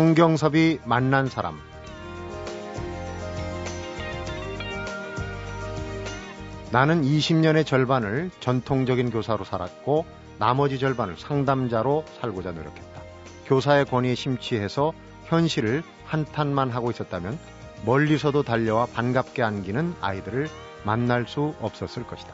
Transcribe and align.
성경섭이 0.00 0.78
만난 0.86 1.26
사람 1.26 1.58
나는 6.72 7.02
20년의 7.02 7.66
절반을 7.66 8.30
전통적인 8.40 9.10
교사로 9.10 9.44
살았고 9.44 10.06
나머지 10.38 10.78
절반을 10.78 11.18
상담자로 11.18 12.06
살고자 12.18 12.52
노력했다. 12.52 13.02
교사의 13.44 13.84
권위에 13.84 14.14
심취해서 14.14 14.94
현실을 15.26 15.82
한탄만 16.06 16.70
하고 16.70 16.90
있었다면 16.90 17.38
멀리서도 17.84 18.42
달려와 18.42 18.86
반갑게 18.86 19.42
안기는 19.42 19.96
아이들을 20.00 20.48
만날 20.82 21.26
수 21.28 21.54
없었을 21.60 22.06
것이다. 22.06 22.32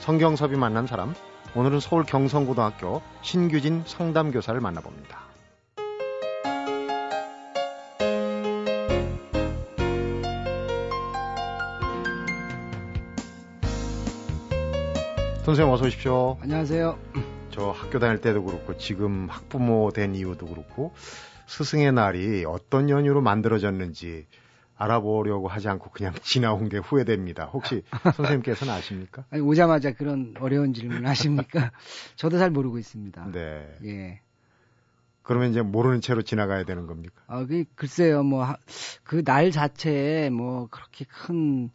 성경섭이 0.00 0.58
만난 0.58 0.86
사람, 0.86 1.14
오늘은 1.54 1.80
서울 1.80 2.04
경성고등학교 2.04 3.00
신규진 3.22 3.84
상담교사를 3.86 4.60
만나봅니다. 4.60 5.27
선생님 15.48 15.72
어서 15.72 15.86
오십시오. 15.86 16.36
안녕하세요. 16.42 16.98
저 17.48 17.70
학교 17.70 17.98
다닐 17.98 18.20
때도 18.20 18.44
그렇고 18.44 18.76
지금 18.76 19.28
학부모 19.30 19.90
된 19.94 20.14
이유도 20.14 20.44
그렇고 20.46 20.92
스승의 21.46 21.92
날이 21.92 22.44
어떤 22.44 22.90
연유로 22.90 23.22
만들어졌는지 23.22 24.26
알아보려고 24.76 25.48
하지 25.48 25.68
않고 25.70 25.88
그냥 25.90 26.12
지나온 26.22 26.68
게 26.68 26.76
후회됩니다. 26.76 27.46
혹시 27.46 27.82
선생님께서는 28.14 28.74
아십니까? 28.74 29.24
아니, 29.30 29.40
오자마자 29.40 29.92
그런 29.94 30.34
어려운 30.38 30.74
질문 30.74 31.06
하십니까? 31.06 31.72
저도 32.16 32.36
잘 32.38 32.50
모르고 32.50 32.76
있습니다. 32.78 33.30
네. 33.32 33.74
예. 33.86 34.20
그러면 35.22 35.50
이제 35.50 35.62
모르는 35.62 36.02
채로 36.02 36.20
지나가야 36.20 36.64
되는 36.64 36.86
겁니까? 36.86 37.22
아, 37.26 37.46
그, 37.46 37.64
글쎄요, 37.74 38.22
뭐, 38.22 38.46
그 39.02 39.22
날 39.24 39.50
자체에 39.50 40.28
뭐, 40.30 40.68
그렇게 40.70 41.06
큰, 41.06 41.70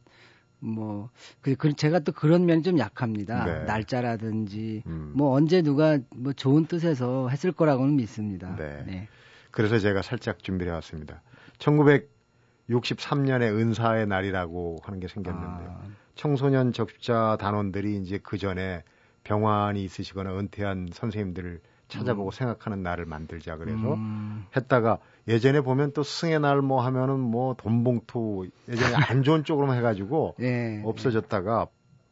뭐, 0.64 1.10
그, 1.42 1.56
그, 1.56 1.74
제가 1.74 2.00
또 2.00 2.12
그런 2.12 2.46
면이 2.46 2.64
좀 2.64 2.80
약합니다. 2.80 3.46
네. 3.46 3.64
날짜라든지, 3.66 4.84
음. 4.86 5.12
뭐, 5.16 5.32
언제 5.34 5.62
누가 5.62 6.00
뭐 6.16 6.32
좋은 6.34 6.66
뜻에서 6.66 7.28
했을 7.28 7.52
거라고는 7.52 7.98
믿습니다. 7.98 8.56
네. 8.56 9.10
그래서 9.52 9.78
제가 9.78 10.02
살짝 10.02 10.42
준비해 10.42 10.72
왔습니다. 10.72 11.22
1963년에 11.60 13.54
은사의 13.54 14.08
날이라고 14.08 14.78
하는 14.84 15.00
게 15.00 15.08
생겼는데요. 15.08 15.70
아, 15.70 15.88
청소년 16.16 16.74
적십자 16.74 17.38
단원들이 17.40 17.98
이제 17.98 18.20
그 18.24 18.38
전에 18.38 18.84
병환이 19.24 19.84
있으시거나 19.84 20.38
은퇴한 20.38 20.90
선생님들을 20.92 21.60
찾아보고 21.88 22.32
생각하는 22.32 22.82
날을 22.82 23.06
만들자 23.06 23.58
그래서 23.58 23.94
음, 23.94 24.46
했다가 24.56 25.00
예전에 25.28 25.62
보면 25.62 25.94
또 25.94 26.04
승의 26.04 26.40
날 26.40 26.62
뭐 26.62 26.82
하면은 26.86 27.20
뭐 27.20 27.54
돈봉투 27.56 28.50
예전에 28.70 28.96
안 28.96 29.24
좋은 29.24 29.44
쪽으로만 29.46 29.78
해가지고 29.78 30.36
예. 30.42 30.82
없어졌다가 30.86 31.68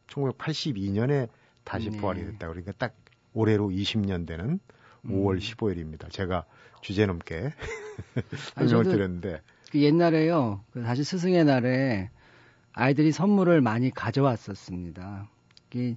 1982년에 0.08 1.28
다시 1.64 1.90
네. 1.90 1.96
부활이 1.98 2.24
됐다. 2.24 2.48
그러니까 2.48 2.72
딱 2.78 2.94
올해로 3.34 3.68
20년 3.70 4.26
되는 4.26 4.60
5월 5.06 5.38
15일입니다. 5.38 6.10
제가 6.10 6.44
주제 6.80 7.06
넘게 7.06 7.52
음. 8.16 8.22
설명을 8.54 8.84
드렸는데 8.84 9.40
그 9.70 9.80
옛날에요, 9.80 10.62
그 10.72 10.82
다시 10.82 11.02
스승의 11.02 11.44
날에 11.44 12.10
아이들이 12.74 13.10
선물을 13.10 13.60
많이 13.62 13.90
가져왔었습니다. 13.90 15.28
이 15.74 15.96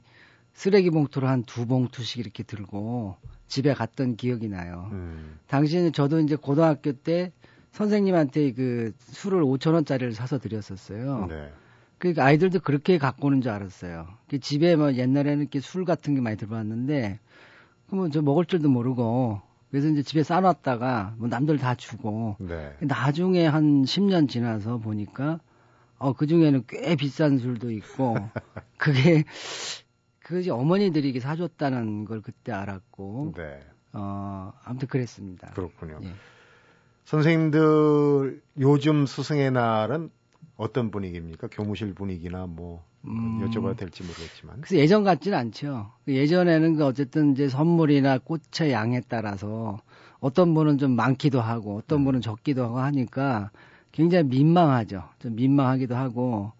쓰레기 0.53 0.89
봉투를 0.89 1.27
한 1.27 1.43
두 1.43 1.65
봉투씩 1.67 2.19
이렇게 2.19 2.43
들고 2.43 3.17
집에 3.47 3.73
갔던 3.73 4.15
기억이 4.15 4.49
나요. 4.49 4.89
음, 4.91 5.37
당시에는 5.47 5.93
저도 5.93 6.19
이제 6.19 6.35
고등학교 6.35 6.91
때 6.91 7.31
선생님한테 7.71 8.53
그 8.53 8.93
술을 8.99 9.43
5천 9.43 9.73
원짜리를 9.73 10.13
사서 10.13 10.39
드렸었어요. 10.39 11.27
네. 11.29 11.51
그러니까 11.97 12.25
아이들도 12.25 12.59
그렇게 12.59 12.97
갖고 12.97 13.27
오는 13.27 13.41
줄 13.41 13.51
알았어요. 13.51 14.07
그 14.29 14.39
집에 14.39 14.75
뭐 14.75 14.93
옛날에는 14.93 15.41
이렇게 15.41 15.59
술 15.59 15.85
같은 15.85 16.15
게 16.15 16.21
많이 16.21 16.37
들어왔는데 16.37 17.19
그러면 17.87 18.11
저 18.11 18.21
먹을 18.21 18.45
줄도 18.45 18.69
모르고 18.69 19.41
그래서 19.71 19.87
이제 19.89 20.03
집에 20.03 20.23
싸놨다가 20.23 21.15
뭐 21.17 21.27
남들 21.27 21.57
다 21.57 21.75
주고 21.75 22.37
네. 22.39 22.73
나중에 22.79 23.45
한 23.45 23.83
10년 23.83 24.29
지나서 24.29 24.77
보니까 24.77 25.39
어, 25.97 26.13
그 26.13 26.27
중에는 26.27 26.63
꽤 26.67 26.95
비싼 26.95 27.39
술도 27.39 27.71
있고 27.71 28.15
그게 28.77 29.23
그것이 30.25 30.49
어머니들이 30.49 31.19
사줬다는 31.19 32.05
걸 32.05 32.21
그때 32.21 32.51
알았고 32.51 33.33
네. 33.37 33.59
어 33.93 34.51
아무튼 34.63 34.87
그랬습니다. 34.87 35.51
그렇군요. 35.51 35.99
예. 36.03 36.09
선생님들 37.03 38.41
요즘 38.59 39.05
스승의 39.05 39.51
날은 39.51 40.09
어떤 40.57 40.89
분위기입니까? 40.89 41.47
교무실 41.51 41.93
분위기나 41.93 42.47
뭐 42.47 42.83
음. 43.05 43.47
여쭤봐도 43.47 43.77
될지 43.77 44.01
모르겠지만. 44.01 44.61
그래서 44.61 44.77
예전 44.77 45.03
같지는 45.03 45.37
않죠. 45.37 45.91
그 46.05 46.15
예전에는 46.15 46.75
그 46.75 46.85
어쨌든 46.85 47.33
이제 47.33 47.47
선물이나 47.47 48.17
꽃의 48.17 48.71
양에 48.71 49.01
따라서 49.07 49.79
어떤 50.19 50.55
분은 50.55 50.79
좀 50.79 50.95
많기도 50.95 51.39
하고 51.39 51.77
어떤 51.77 51.99
음. 51.99 52.05
분은 52.05 52.21
적기도 52.21 52.63
하고 52.63 52.79
하니까 52.79 53.51
굉장히 53.91 54.23
민망하죠. 54.23 55.03
좀 55.19 55.35
민망하기도 55.35 55.95
하고 55.95 56.51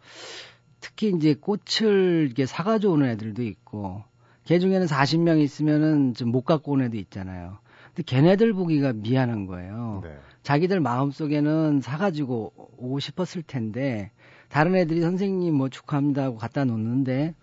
특히 0.86 1.12
이제 1.16 1.34
꽃을 1.34 2.26
이렇게 2.28 2.46
사가지고 2.46 2.94
오는 2.94 3.10
애들도 3.10 3.42
있고 3.42 4.04
걔 4.44 4.60
중에는 4.60 4.86
40명 4.86 5.42
있으면은 5.42 6.14
좀 6.14 6.30
못 6.30 6.44
갖고 6.44 6.74
온 6.74 6.84
애도 6.84 6.96
있잖아요. 6.98 7.58
근데 7.88 8.04
걔네들 8.04 8.54
보기가 8.54 8.94
미안한 8.94 9.48
거예요. 9.48 10.02
네. 10.04 10.16
자기들 10.44 10.80
마음속에는 10.82 11.82
사가지고 11.82 12.54
오고 12.78 13.00
싶었을 13.00 13.42
텐데 13.42 14.12
다른 14.50 14.76
애들이 14.76 15.02
선생님 15.02 15.56
뭐 15.56 15.70
축하합니다 15.70 16.24
하고 16.24 16.38
갖다 16.38 16.66
놓는데 16.66 17.34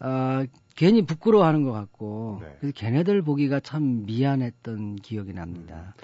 어, 0.00 0.44
괜히 0.76 1.00
부끄러워하는 1.06 1.62
것 1.64 1.72
같고 1.72 2.40
네. 2.42 2.56
그래서 2.60 2.74
걔네들 2.76 3.22
보기가 3.22 3.60
참 3.60 4.04
미안했던 4.04 4.96
기억이 4.96 5.32
납니다. 5.32 5.94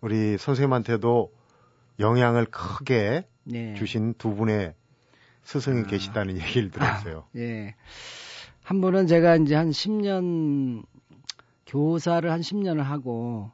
우리 0.00 0.38
선생님한테도 0.38 1.32
영향을 1.98 2.44
크게 2.44 3.26
네. 3.42 3.74
주신 3.74 4.14
두 4.18 4.36
분의 4.36 4.74
스승이 5.44 5.82
아. 5.82 5.86
계시다는 5.86 6.38
얘기를 6.40 6.70
들었어요. 6.70 7.24
예. 7.36 7.74
한 8.62 8.80
분은 8.80 9.06
제가 9.06 9.36
이제 9.36 9.54
한 9.54 9.70
10년 9.70 10.82
교사를 11.66 12.30
한 12.30 12.40
10년을 12.40 12.82
하고 12.82 13.50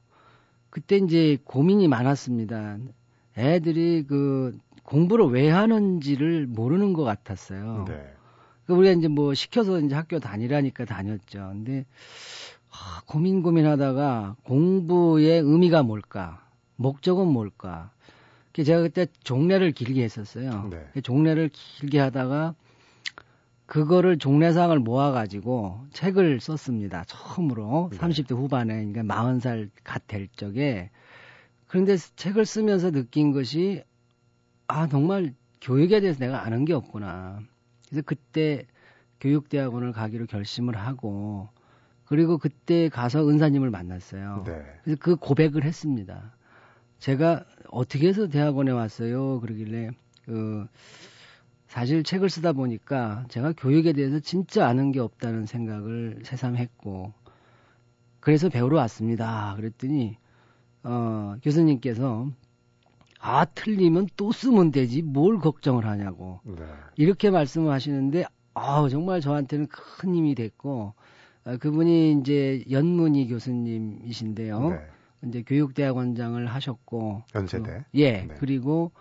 그때 0.71 0.97
이제 0.97 1.37
고민이 1.45 1.89
많았습니다. 1.89 2.79
애들이 3.37 4.05
그 4.07 4.57
공부를 4.85 5.27
왜 5.27 5.51
하는지를 5.51 6.47
모르는 6.47 6.93
것 6.93 7.03
같았어요. 7.05 7.85
네. 7.89 8.15
그 8.67 8.75
우리가 8.75 8.93
이제 8.93 9.09
뭐 9.09 9.35
시켜서 9.35 9.81
이제 9.81 9.95
학교 9.95 10.21
다니라니까 10.21 10.85
다녔죠. 10.85 11.39
근데 11.53 11.87
아, 12.71 13.03
고민 13.07 13.43
고민하다가 13.43 14.37
공부의 14.45 15.41
의미가 15.41 15.83
뭘까? 15.83 16.47
목적은 16.77 17.27
뭘까? 17.27 17.91
그 18.53 18.65
제가 18.65 18.83
그때 18.83 19.07
종례를 19.23 19.73
길게 19.73 20.03
했었어요. 20.03 20.69
네. 20.71 20.85
그 20.93 21.03
종례를 21.03 21.51
길게 21.53 21.99
하다가 21.99 22.55
그거를 23.67 24.19
종례상을 24.19 24.77
모아가지고 24.81 25.87
책을 25.93 26.41
썼습니다. 26.41 27.05
처음으로 27.05 27.91
네. 27.93 27.99
30대 27.99 28.35
후반에 28.35 28.85
그러니까 28.87 29.03
40살 29.03 29.71
갓 29.85 30.09
될 30.09 30.29
적에 30.35 30.91
그런데 31.69 31.97
책을 31.97 32.47
쓰면서 32.47 32.91
느낀 32.91 33.31
것이 33.31 33.85
아 34.67 34.89
정말 34.89 35.35
교육에 35.61 36.01
대해서 36.01 36.19
내가 36.19 36.45
아는 36.45 36.65
게 36.65 36.73
없구나. 36.73 37.41
그래서 37.89 38.03
그때 38.05 38.67
교육대학원을 39.21 39.93
가기로 39.93 40.27
결심을 40.27 40.77
하고 40.77 41.49
그리고 42.07 42.39
그때 42.39 42.89
가서 42.89 43.29
은사님을 43.29 43.71
만났어요. 43.71 44.43
네. 44.45 44.65
그래서 44.83 44.99
그 45.01 45.15
고백을 45.15 45.63
했습니다. 45.63 46.35
제가 47.01 47.45
어떻게 47.71 48.09
해서 48.09 48.29
대학원에 48.29 48.71
왔어요? 48.71 49.41
그러길래 49.41 49.91
그 50.27 50.67
사실 51.67 52.03
책을 52.03 52.31
쓰다 52.31 52.53
보니까 52.53 53.25
제가 53.29 53.53
교육에 53.57 53.93
대해서 53.93 54.21
진짜 54.21 54.67
아는 54.67 54.93
게 54.93 55.01
없다는 55.01 55.47
생각을 55.47 56.21
새삼 56.25 56.57
했고 56.57 57.13
그래서 58.21 58.49
배우러 58.49 58.77
왔습니다. 58.79 59.55
그랬더니 59.57 60.17
어 60.83 61.37
교수님께서 61.43 62.29
아 63.19 63.45
틀리면 63.45 64.09
또 64.17 64.33
쓰면 64.33 64.71
되지 64.71 65.03
뭘 65.03 65.39
걱정을 65.39 65.87
하냐고 65.87 66.41
네. 66.45 66.65
이렇게 66.97 67.31
말씀을 67.31 67.71
하시는데 67.73 68.25
아 68.55 68.87
정말 68.91 69.21
저한테는 69.21 69.69
큰 69.69 70.15
힘이 70.15 70.35
됐고 70.35 70.95
어, 71.45 71.57
그분이 71.59 72.21
이제 72.21 72.65
연문희 72.71 73.29
교수님이신데요. 73.29 74.69
네. 74.69 74.87
이제 75.27 75.43
교육대학원장을 75.43 76.47
하셨고 76.47 77.23
연세대. 77.35 77.63
그, 77.63 77.99
예 77.99 78.13
네. 78.23 78.35
그리고 78.39 78.93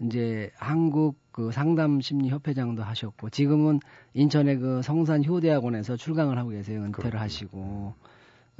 이제 0.00 0.50
한국 0.56 1.16
그 1.32 1.50
상담 1.52 2.00
심리 2.00 2.28
협회장도 2.30 2.82
하셨고 2.82 3.30
지금은 3.30 3.80
인천의 4.14 4.58
그 4.58 4.82
성산 4.82 5.24
효대학원에서 5.24 5.96
출강을 5.96 6.38
하고 6.38 6.50
계세요 6.50 6.80
은퇴를 6.80 6.92
그렇군요. 7.10 7.20
하시고 7.22 7.94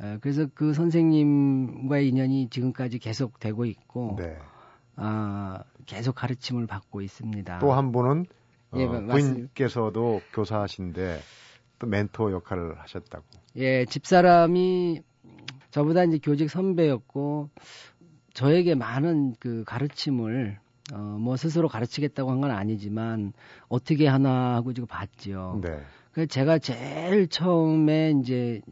에, 0.01 0.19
그래서 0.21 0.47
그 0.55 0.75
선생님과의 0.75 2.09
인연이 2.09 2.49
지금까지 2.51 2.99
계속 2.99 3.39
되고 3.41 3.65
있고 3.65 4.17
네. 4.19 4.37
아, 4.97 5.63
계속 5.87 6.15
가르침을 6.15 6.67
받고 6.67 7.01
있습니다. 7.03 7.59
또 7.61 7.73
한 7.73 7.93
분은 7.93 8.27
어, 8.73 8.79
예, 8.79 8.87
부인께서도 8.89 10.21
교사하신데 10.33 11.21
또 11.79 11.87
멘토 11.87 12.33
역할을 12.33 12.79
하셨다고. 12.81 13.25
예, 13.57 13.85
집사람이 13.85 15.03
저보다 15.77 16.05
이제 16.05 16.19
교직 16.23 16.49
선배였고 16.49 17.51
저에게 18.33 18.75
많은 18.75 19.35
그 19.39 19.63
가르침을 19.67 20.59
어, 20.95 20.97
뭐 20.97 21.37
스스로 21.37 21.69
가르치겠다고 21.69 22.31
한 22.31 22.41
건 22.41 22.51
아니지만 22.51 23.35
어떻게 23.69 24.07
하나 24.09 24.55
하고 24.55 24.73
지금 24.73 24.87
봤지요. 24.87 25.61
네. 25.63 25.79
그래서 26.13 26.29
제가 26.29 26.59
제일 26.61 27.29
처음에 27.29 28.15
이제 28.23 28.63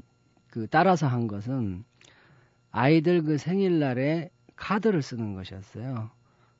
그 0.49 0.67
따라서 0.71 1.07
한 1.07 1.27
것은 1.27 1.85
아이들 2.71 3.23
그 3.23 3.37
생일날에 3.37 4.31
카드를 4.57 5.03
쓰는 5.03 5.35
것이었어요. 5.35 6.09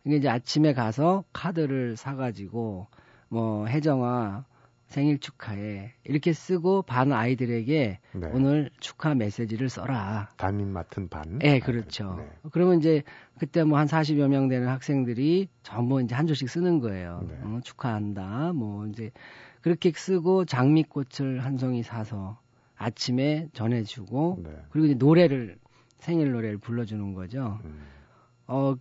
이게 0.05 0.17
이제 0.17 0.29
아침에 0.29 0.75
가서 0.75 1.25
카드를 1.33 1.97
사가지고 1.97 2.87
뭐 3.31 3.67
혜정아 3.67 4.45
생일 4.87 5.19
축하해 5.19 5.93
이렇게 6.05 6.33
쓰고 6.33 6.83
반 6.83 7.13
아이들에게 7.13 7.99
네. 8.13 8.31
오늘 8.33 8.71
축하 8.81 9.15
메시지를 9.15 9.69
써라. 9.69 10.29
담임 10.37 10.69
맡은 10.69 11.09
반. 11.09 11.39
네, 11.39 11.59
그렇죠. 11.59 12.15
네. 12.19 12.31
그러면 12.53 12.79
이제 12.79 13.03
그때 13.39 13.65
뭐 13.65 13.79
한 13.79 13.87
40여 13.87 14.29
명 14.29 14.49
되는 14.49 14.69
학생들이 14.69 15.49
전부 15.63 16.01
이제 16.01 16.15
한 16.15 16.27
줄씩 16.27 16.49
쓰는 16.49 16.79
거예요. 16.81 17.25
네. 17.29 17.37
어, 17.43 17.61
축하한다. 17.65 18.53
뭐 18.53 18.87
이제 18.87 19.11
그렇게 19.63 19.91
쓰고 19.93 20.45
장미꽃을 20.45 21.45
한 21.45 21.57
송이 21.57 21.83
사서 21.83 22.39
아침에 22.77 23.49
전해주고 23.53 24.41
네. 24.45 24.51
그리고 24.71 24.87
이제 24.87 24.95
노래를 24.95 25.59
생일 25.99 26.33
노래를 26.33 26.59
불러주는 26.59 27.15
거죠. 27.15 27.59
음. 27.65 27.81
어, 28.47 28.77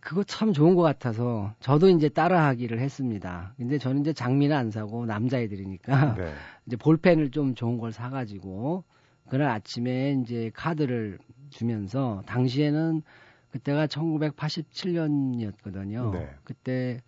그거 0.00 0.24
참 0.24 0.52
좋은 0.52 0.74
것 0.74 0.82
같아서 0.82 1.54
저도 1.60 1.88
이제 1.90 2.08
따라하기를 2.08 2.80
했습니다. 2.80 3.54
근데 3.56 3.78
저는 3.78 4.00
이제 4.02 4.12
장미는 4.12 4.56
안 4.56 4.70
사고 4.70 5.06
남자애들이니까 5.06 6.14
네. 6.14 6.34
이제 6.66 6.76
볼펜을 6.76 7.30
좀 7.30 7.54
좋은 7.54 7.78
걸 7.78 7.92
사가지고 7.92 8.84
그날 9.28 9.50
아침에 9.50 10.18
이제 10.22 10.50
카드를 10.54 11.18
주면서 11.50 12.22
당시에는 12.26 13.02
그때가 13.50 13.86
1987년이었거든요. 13.86 16.12
네. 16.12 16.30
그때 16.44 17.00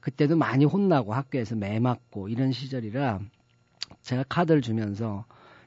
그때도 0.00 0.36
많이 0.36 0.64
혼나고 0.64 1.14
학교에서 1.14 1.54
매 1.56 1.80
맞고 1.80 2.28
이런 2.28 2.52
시절이라 2.52 3.18
제가 4.02 4.24
카드를 4.28 4.62
주면서 4.62 5.24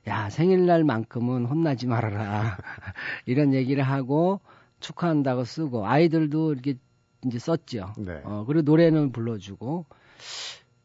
야 0.07 0.29
생일날만큼은 0.29 1.43
혼나지 1.45 1.87
말아라 1.87 2.55
이런 3.25 3.53
얘기를 3.53 3.83
하고 3.83 4.39
축하한다고 4.79 5.43
쓰고 5.43 5.85
아이들도 5.85 6.53
이렇게 6.53 6.75
이제 7.25 7.37
썼죠. 7.39 7.93
네. 7.97 8.21
어, 8.23 8.45
그리고 8.47 8.61
노래는 8.63 9.11
불러주고. 9.11 9.85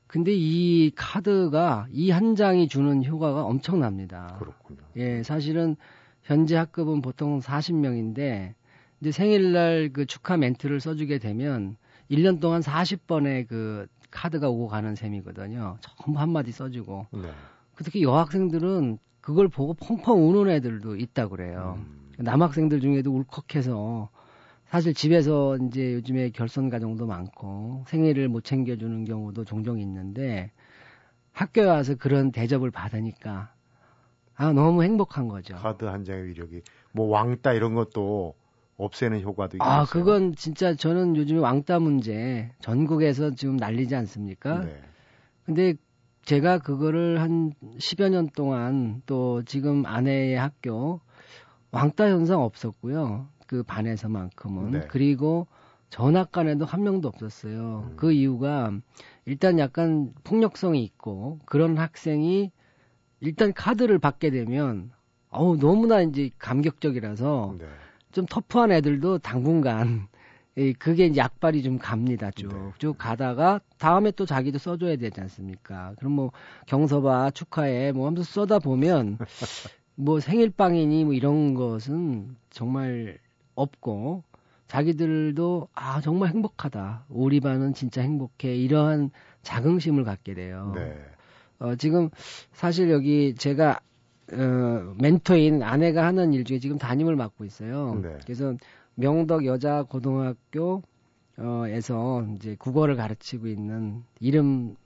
근데 0.06 0.32
이 0.32 0.93
카드가 0.94 1.87
이 1.93 2.11
한 2.11 2.37
장이 2.37 2.69
주는 2.69 3.05
효과가 3.05 3.44
엄청납니다. 3.44 4.37
그렇군요. 4.38 4.79
예, 4.96 5.23
사실은 5.25 5.76
현재 6.23 6.56
학급은 6.56 7.02
보통 7.02 7.41
40명인데 7.41 8.55
이제 9.00 9.11
생일날 9.12 9.91
그 9.93 10.06
축하 10.06 10.37
멘트를 10.37 10.81
써주게 10.81 11.19
되면 11.19 11.76
1년 12.11 12.40
동안 12.40 12.61
40번의 12.61 13.49
그 13.49 13.87
카드가 14.11 14.49
오고 14.49 14.69
가는 14.69 14.94
셈이거든요. 14.94 15.79
전부 15.81 16.20
한마디 16.20 16.52
써주고. 16.52 17.06
네. 17.12 17.31
특히 17.76 18.05
여학생들은 18.05 18.99
그걸 19.20 19.49
보고 19.49 19.75
펑펑 19.75 20.29
우는 20.29 20.49
애들도 20.52 20.94
있다 20.97 21.26
그래요. 21.29 21.75
음. 21.79 22.03
남학생들 22.19 22.81
중에도 22.81 23.12
울컥해서 23.12 24.11
사실 24.66 24.94
집에서 24.94 25.56
이제 25.58 25.94
요즘에 25.94 26.31
결손 26.31 26.69
가정도 26.69 27.06
많고 27.06 27.84
생일을 27.87 28.28
못 28.28 28.44
챙겨주는 28.44 29.05
경우도 29.05 29.44
종종 29.44 29.78
있는데 29.81 30.50
학교에 31.32 31.64
와서 31.64 31.94
그런 31.96 32.32
대접을 32.32 32.70
받으니까 32.70 33.52
아 34.37 34.52
너무 34.52 34.82
행복한 34.82 35.28
거죠. 35.28 35.55
카드 35.55 35.84
한 35.84 36.05
장의 36.05 36.26
위력이 36.26 36.62
뭐 36.93 37.08
왕따 37.08 37.52
이런 37.52 37.75
것도 37.75 38.34
없애는 38.76 39.22
효과도 39.22 39.58
아 39.61 39.82
있어요. 39.82 39.87
그건 39.87 40.34
진짜 40.34 40.75
저는 40.75 41.16
요즘에 41.16 41.38
왕따 41.38 41.78
문제 41.78 42.50
전국에서 42.61 43.34
지금 43.34 43.56
난리지 43.56 43.94
않습니까? 43.94 44.64
네. 44.64 44.81
근데 45.44 45.75
제가 46.22 46.58
그거를 46.58 47.20
한 47.20 47.52
10여 47.78 48.08
년 48.08 48.28
동안 48.34 49.02
또 49.06 49.43
지금 49.44 49.84
아내의 49.87 50.37
학교 50.37 51.00
왕따 51.75 52.09
현상 52.09 52.41
없었고요. 52.41 53.26
그 53.47 53.65
반에서만큼은. 53.65 54.71
네. 54.71 54.87
그리고 54.88 55.49
전학 55.91 56.31
간에도 56.31 56.65
한 56.65 56.85
명도 56.85 57.09
없었어요. 57.09 57.88
음. 57.91 57.97
그 57.97 58.12
이유가 58.12 58.73
일단 59.25 59.59
약간 59.59 60.12
폭력성이 60.23 60.85
있고 60.85 61.41
그런 61.44 61.76
학생이 61.76 62.53
일단 63.21 63.53
카드를 63.53 63.99
받게 63.99 64.31
되면 64.31 64.93
어우 65.31 65.56
너무나 65.59 66.00
이제 66.00 66.31
감격적이라서 66.38 67.56
네. 67.59 67.67
좀 68.12 68.26
터프한 68.26 68.71
애들도 68.71 69.19
당분간 69.19 70.06
이 70.56 70.73
그게 70.75 71.06
이제 71.06 71.21
약발이 71.21 71.65
좀 71.65 71.79
갑니다 71.79 72.31
쭉. 72.31 72.49
네. 72.49 72.73
쭉 72.79 72.97
가다가 72.97 73.61
다음에 73.79 74.12
또 74.12 74.26
자기도 74.26 74.59
써줘야 74.59 74.94
되지 74.94 75.21
않습니까? 75.21 75.94
그럼 75.99 76.12
뭐 76.12 76.31
경서봐 76.67 77.32
축하해 77.32 77.91
뭐 77.91 78.06
하면서 78.06 78.23
써다 78.23 78.61
보면 78.61 79.19
뭐 79.96 80.20
생일빵이니 80.20 81.05
뭐 81.05 81.14
이런 81.14 81.55
것은 81.55 82.37
정말 82.50 83.19
없고 83.55 84.25
자기들도 84.67 85.69
아 85.75 86.00
정말 86.00 86.31
행복하다. 86.31 87.05
우리 87.08 87.41
반은 87.41 87.75
진짜 87.75 88.02
행복해. 88.02 88.56
이러한 88.56 89.11
자긍심을 89.43 90.05
갖게 90.05 90.35
돼요. 90.35 90.73
네. 90.75 90.96
어, 91.58 91.76
지금 91.76 92.11
사실 92.52 92.91
여기 92.91 93.35
제가 93.35 93.81
어, 94.32 94.94
멘토인 95.00 95.62
아내가 95.62 96.06
하는 96.06 96.32
일 96.32 96.44
중에 96.44 96.58
지금 96.58 96.79
담임을 96.79 97.14
맡고 97.14 97.44
있어요. 97.44 98.00
네. 98.02 98.19
그래서 98.25 98.55
명덕 98.94 99.44
여자 99.44 99.82
고등학교 99.82 100.82
어에서 101.37 102.26
이제 102.37 102.57
국어를 102.59 102.97
가르치고 102.97 103.49
있는 103.49 104.02
이름 104.21 104.76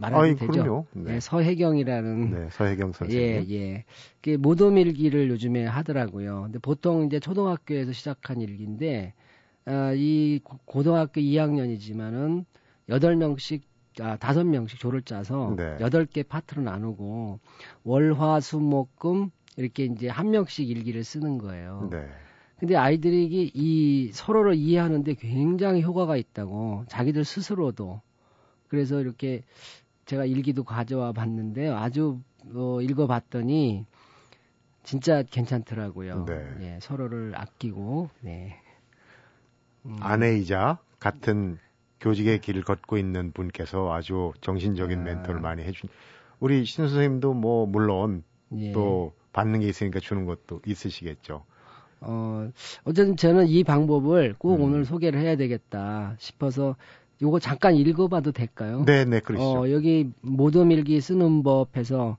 말하면 0.00 0.24
아이, 0.24 0.34
되죠? 0.34 0.52
그럼요. 0.52 0.86
네. 0.92 1.12
네, 1.14 1.20
서혜경이라는 1.20 2.30
네, 2.30 2.48
서혜경 2.50 2.92
선생님. 2.92 3.44
예, 3.48 3.54
예. 3.54 3.84
그게 4.20 4.36
모도밀기를 4.36 5.28
요즘에 5.30 5.64
하더라고요. 5.66 6.42
근데 6.44 6.58
보통 6.58 7.04
이제 7.06 7.20
초등학교에서 7.20 7.92
시작한 7.92 8.40
일기인데, 8.40 9.12
아, 9.66 9.92
이 9.94 10.40
고- 10.42 10.58
고등학교 10.64 11.20
2학년이지만은 11.20 12.44
8명씩, 12.88 13.60
아, 14.00 14.16
5명씩 14.16 14.78
조를 14.78 15.02
짜서 15.02 15.54
네. 15.56 15.76
8개 15.78 16.22
파트로 16.26 16.62
나누고, 16.62 17.38
월, 17.84 18.14
화, 18.14 18.40
수, 18.40 18.58
목, 18.58 18.96
금, 18.96 19.30
이렇게 19.56 19.84
이제 19.84 20.08
한 20.08 20.30
명씩 20.30 20.68
일기를 20.70 21.04
쓰는 21.04 21.38
거예요. 21.38 21.88
네. 21.90 22.06
근데 22.58 22.76
아이들이 22.76 23.24
이- 23.26 23.50
이 23.54 24.10
서로를 24.12 24.54
이해하는데 24.54 25.14
굉장히 25.14 25.82
효과가 25.82 26.16
있다고 26.16 26.84
자기들 26.88 27.24
스스로도 27.24 28.00
그래서 28.68 29.00
이렇게 29.00 29.42
제가 30.10 30.24
일기도 30.24 30.64
가져와 30.64 31.12
봤는데 31.12 31.68
아주 31.68 32.18
어, 32.52 32.80
읽어봤더니 32.82 33.86
진짜 34.82 35.22
괜찮더라고요. 35.22 36.24
네. 36.24 36.48
예, 36.62 36.78
서로를 36.82 37.34
아끼고 37.36 38.10
네. 38.20 38.60
음, 39.86 39.96
아내이자 40.00 40.78
같은 40.98 41.58
교직의 42.00 42.40
길을 42.40 42.64
걷고 42.64 42.98
있는 42.98 43.30
분께서 43.30 43.92
아주 43.92 44.32
정신적인 44.40 44.98
아. 44.98 45.02
멘토를 45.04 45.40
많이 45.40 45.62
해준. 45.62 45.88
우리 46.40 46.64
신 46.64 46.88
선생님도 46.88 47.34
뭐 47.34 47.66
물론 47.66 48.24
예. 48.56 48.72
또 48.72 49.12
받는 49.32 49.60
게 49.60 49.68
있으니까 49.68 50.00
주는 50.00 50.24
것도 50.24 50.60
있으시겠죠. 50.66 51.44
어, 52.00 52.50
어쨌든 52.82 53.16
저는 53.16 53.46
이 53.46 53.62
방법을 53.62 54.34
꼭 54.38 54.56
음. 54.56 54.62
오늘 54.62 54.84
소개를 54.84 55.20
해야 55.20 55.36
되겠다 55.36 56.16
싶어서 56.18 56.74
요거 57.22 57.38
잠깐 57.38 57.74
읽어봐도 57.76 58.32
될까요? 58.32 58.84
네, 58.86 59.04
네, 59.04 59.20
그러시죠. 59.20 59.62
어, 59.62 59.70
여기 59.70 60.10
모도밀기 60.22 61.00
쓰는 61.00 61.42
법에서 61.42 62.16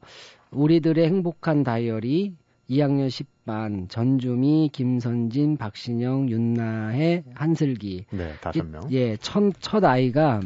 우리들의 0.51 1.05
행복한 1.05 1.63
다이어리 1.63 2.35
2학년 2.69 3.07
10반 3.07 3.89
전주미, 3.89 4.69
김선진, 4.71 5.57
박신영, 5.57 6.29
윤나혜, 6.29 7.23
한슬기. 7.33 8.05
네, 8.11 8.33
다섯 8.41 8.65
명. 8.65 8.83
예, 8.91 9.17
첫, 9.17 9.53
첫 9.59 9.83
아이가 9.83 10.41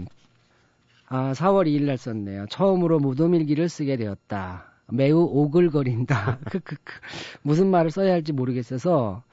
아, 1.07 1.33
4월 1.33 1.67
2일 1.67 1.83
날 1.83 1.97
썼네요. 1.97 2.47
처음으로 2.50 3.00
모도밀기를 3.00 3.69
쓰게 3.69 3.97
되었다. 3.97 4.71
매우 4.91 5.19
오글거린다. 5.24 6.39
크크크. 6.50 6.93
무슨 7.41 7.67
말을 7.67 7.91
써야 7.91 8.13
할지 8.13 8.33
모르겠어서 8.33 9.24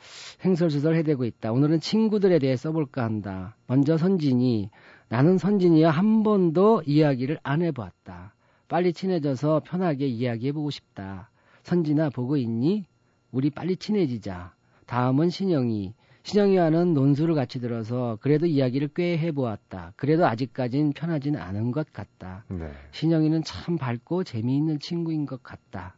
행설수설 0.45 0.95
해대고 0.97 1.25
있다. 1.25 1.53
오늘은 1.53 1.81
친구들에 1.81 2.39
대해 2.39 2.57
써볼까 2.57 3.05
한다. 3.05 3.57
먼저 3.67 3.97
선진이 3.97 4.71
나는 5.13 5.37
선진이와 5.37 5.91
한 5.91 6.23
번도 6.23 6.85
이야기를 6.87 7.39
안 7.43 7.61
해보았다. 7.61 8.35
빨리 8.67 8.95
친해져서 8.95 9.61
편하게 9.63 10.07
이야기해보고 10.07 10.71
싶다. 10.71 11.29
선진아 11.65 12.09
보고 12.09 12.39
있니? 12.39 12.87
우리 13.31 13.51
빨리 13.51 13.77
친해지자. 13.77 14.55
다음은 14.87 15.29
신영이. 15.29 15.93
신영이와는 16.23 16.95
논술을 16.95 17.35
같이 17.35 17.61
들어서 17.61 18.17
그래도 18.23 18.47
이야기를 18.47 18.89
꽤 18.95 19.19
해보았다. 19.19 19.93
그래도 19.97 20.25
아직까진 20.27 20.95
편하진 20.95 21.37
않은 21.37 21.73
것 21.73 21.93
같다. 21.93 22.47
네. 22.49 22.71
신영이는 22.93 23.43
참 23.45 23.77
밝고 23.77 24.25
재미있는 24.25 24.79
친구인 24.79 25.27
것 25.27 25.43
같다. 25.43 25.95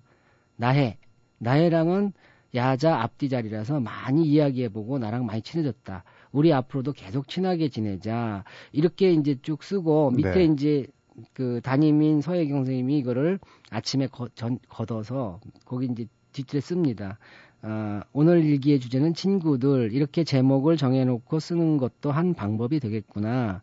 나해. 0.57 0.99
나해랑은 1.39 2.13
야자 2.53 3.01
앞뒤 3.01 3.29
자리라서 3.29 3.79
많이 3.79 4.25
이야기해보고 4.25 4.99
나랑 4.99 5.25
많이 5.27 5.41
친해졌다. 5.41 6.03
우리 6.35 6.53
앞으로도 6.53 6.93
계속 6.93 7.29
친하게 7.29 7.69
지내자. 7.69 8.45
이렇게 8.73 9.13
이제 9.13 9.37
쭉 9.41 9.63
쓰고 9.63 10.11
밑에 10.11 10.35
네. 10.35 10.45
이제 10.45 10.87
그 11.33 11.61
담임인 11.63 12.23
서혜경 12.23 12.59
선생님이 12.59 12.99
이거를 12.99 13.39
아침에 13.71 14.09
거, 14.09 14.29
전, 14.35 14.59
걷어서 14.69 15.41
거기 15.65 15.87
이제 15.87 16.07
뒷줄에 16.33 16.61
씁니다. 16.61 17.19
어, 17.63 18.01
오늘 18.13 18.45
일기의 18.45 18.81
주제는 18.81 19.15
친구들 19.15 19.93
이렇게 19.93 20.25
제목을 20.25 20.77
정해놓고 20.77 21.39
쓰는 21.39 21.79
것도 21.79 22.11
한 22.11 22.35
방법이 22.35 22.81
되겠구나. 22.81 23.63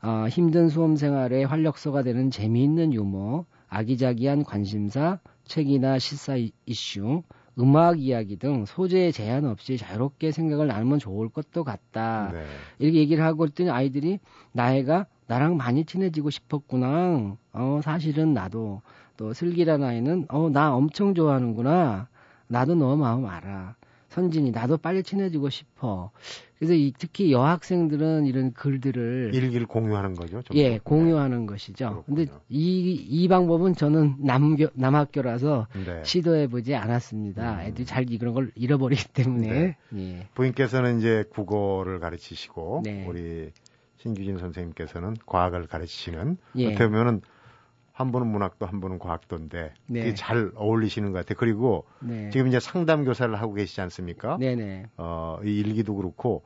어, 0.00 0.26
힘든 0.30 0.68
수험 0.68 0.94
생활에 0.94 1.42
활력소가 1.42 2.04
되는 2.04 2.30
재미있는 2.30 2.94
유머, 2.94 3.46
아기자기한 3.68 4.44
관심사, 4.44 5.18
책이나 5.44 5.98
시사 5.98 6.36
이슈, 6.66 7.24
음악 7.58 8.00
이야기 8.00 8.36
등 8.36 8.64
소재에 8.64 9.10
제한 9.12 9.44
없이 9.44 9.76
자유롭게 9.76 10.32
생각을 10.32 10.68
나누면 10.68 10.98
좋을 10.98 11.28
것도 11.28 11.64
같다. 11.64 12.30
네. 12.32 12.44
이렇게 12.78 12.98
얘기를 12.98 13.24
하고 13.24 13.44
있더니 13.46 13.70
아이들이 13.70 14.18
나이가 14.52 15.06
나랑 15.26 15.56
많이 15.56 15.84
친해지고 15.84 16.30
싶었구나. 16.30 17.36
어, 17.52 17.80
사실은 17.82 18.34
나도 18.34 18.82
또 19.16 19.32
슬기라는 19.32 19.86
아이는 19.86 20.26
어, 20.28 20.48
나 20.50 20.74
엄청 20.74 21.14
좋아하는구나. 21.14 22.08
나도 22.48 22.74
너 22.74 22.96
마음 22.96 23.26
알아. 23.26 23.76
선진이 24.12 24.50
나도 24.50 24.76
빨리 24.76 25.02
친해지고 25.02 25.48
싶어. 25.48 26.10
그래서 26.58 26.74
이, 26.74 26.92
특히 26.96 27.32
여학생들은 27.32 28.26
이런 28.26 28.52
글들을 28.52 29.32
일기를 29.34 29.66
공유하는 29.66 30.14
거죠. 30.14 30.42
예, 30.54 30.70
네. 30.70 30.80
공유하는 30.82 31.46
것이죠. 31.46 32.04
그렇군요. 32.04 32.16
근데 32.16 32.32
이, 32.48 32.92
이 32.92 33.26
방법은 33.26 33.74
저는 33.74 34.16
남교, 34.20 34.68
남학교라서 34.74 35.66
네. 35.84 36.04
시도해 36.04 36.46
보지 36.48 36.74
않았습니다. 36.74 37.54
음. 37.54 37.60
애들이 37.60 37.84
잘 37.84 38.04
그런 38.04 38.34
걸 38.34 38.52
잃어버리기 38.54 39.08
때문에. 39.14 39.48
네. 39.48 39.76
예. 39.96 40.28
부인께서는 40.34 40.98
이제 40.98 41.24
국어를 41.30 41.98
가르치시고 41.98 42.82
네. 42.84 43.06
우리 43.08 43.50
신규진 43.96 44.38
선생님께서는 44.38 45.16
과학을 45.26 45.66
가르치시는 45.66 46.36
예. 46.56 46.66
어떻게 46.66 46.86
보면은 46.86 47.22
한 47.92 48.10
분은 48.10 48.26
문학도 48.26 48.66
한 48.66 48.80
분은 48.80 48.98
과학도인데 48.98 49.74
네. 49.86 50.14
잘 50.14 50.50
어울리시는 50.54 51.12
것 51.12 51.18
같아요. 51.18 51.36
그리고 51.38 51.86
네. 52.00 52.30
지금 52.30 52.48
이제 52.48 52.58
상담 52.58 53.04
교사를 53.04 53.34
하고 53.34 53.54
계시지 53.54 53.80
않습니까? 53.82 54.38
네네. 54.38 54.86
어, 54.96 55.38
이 55.44 55.58
일기도 55.58 55.94
그렇고 55.94 56.44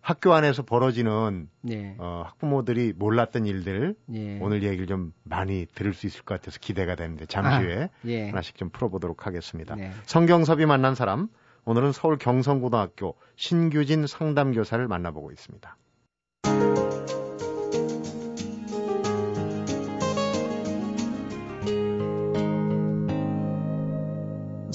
학교 0.00 0.32
안에서 0.32 0.62
벌어지는 0.62 1.50
네. 1.60 1.96
어, 1.98 2.22
학부모들이 2.26 2.94
몰랐던 2.96 3.44
일들 3.44 3.94
예. 4.14 4.38
오늘 4.40 4.62
얘기를 4.62 4.86
좀 4.86 5.12
많이 5.24 5.66
들을 5.74 5.92
수 5.92 6.06
있을 6.06 6.22
것 6.22 6.36
같아서 6.36 6.58
기대가 6.60 6.94
되는데 6.94 7.26
잠시 7.26 7.50
아, 7.50 7.58
후에 7.58 7.90
예. 8.06 8.30
하나씩 8.30 8.56
좀 8.56 8.70
풀어보도록 8.70 9.26
하겠습니다. 9.26 9.74
네. 9.74 9.90
성경섭이 10.06 10.64
만난 10.64 10.94
사람 10.94 11.28
오늘은 11.64 11.92
서울 11.92 12.16
경성고등학교 12.16 13.16
신규진 13.36 14.06
상담 14.06 14.52
교사를 14.52 14.86
만나보고 14.88 15.32
있습니다. 15.32 15.76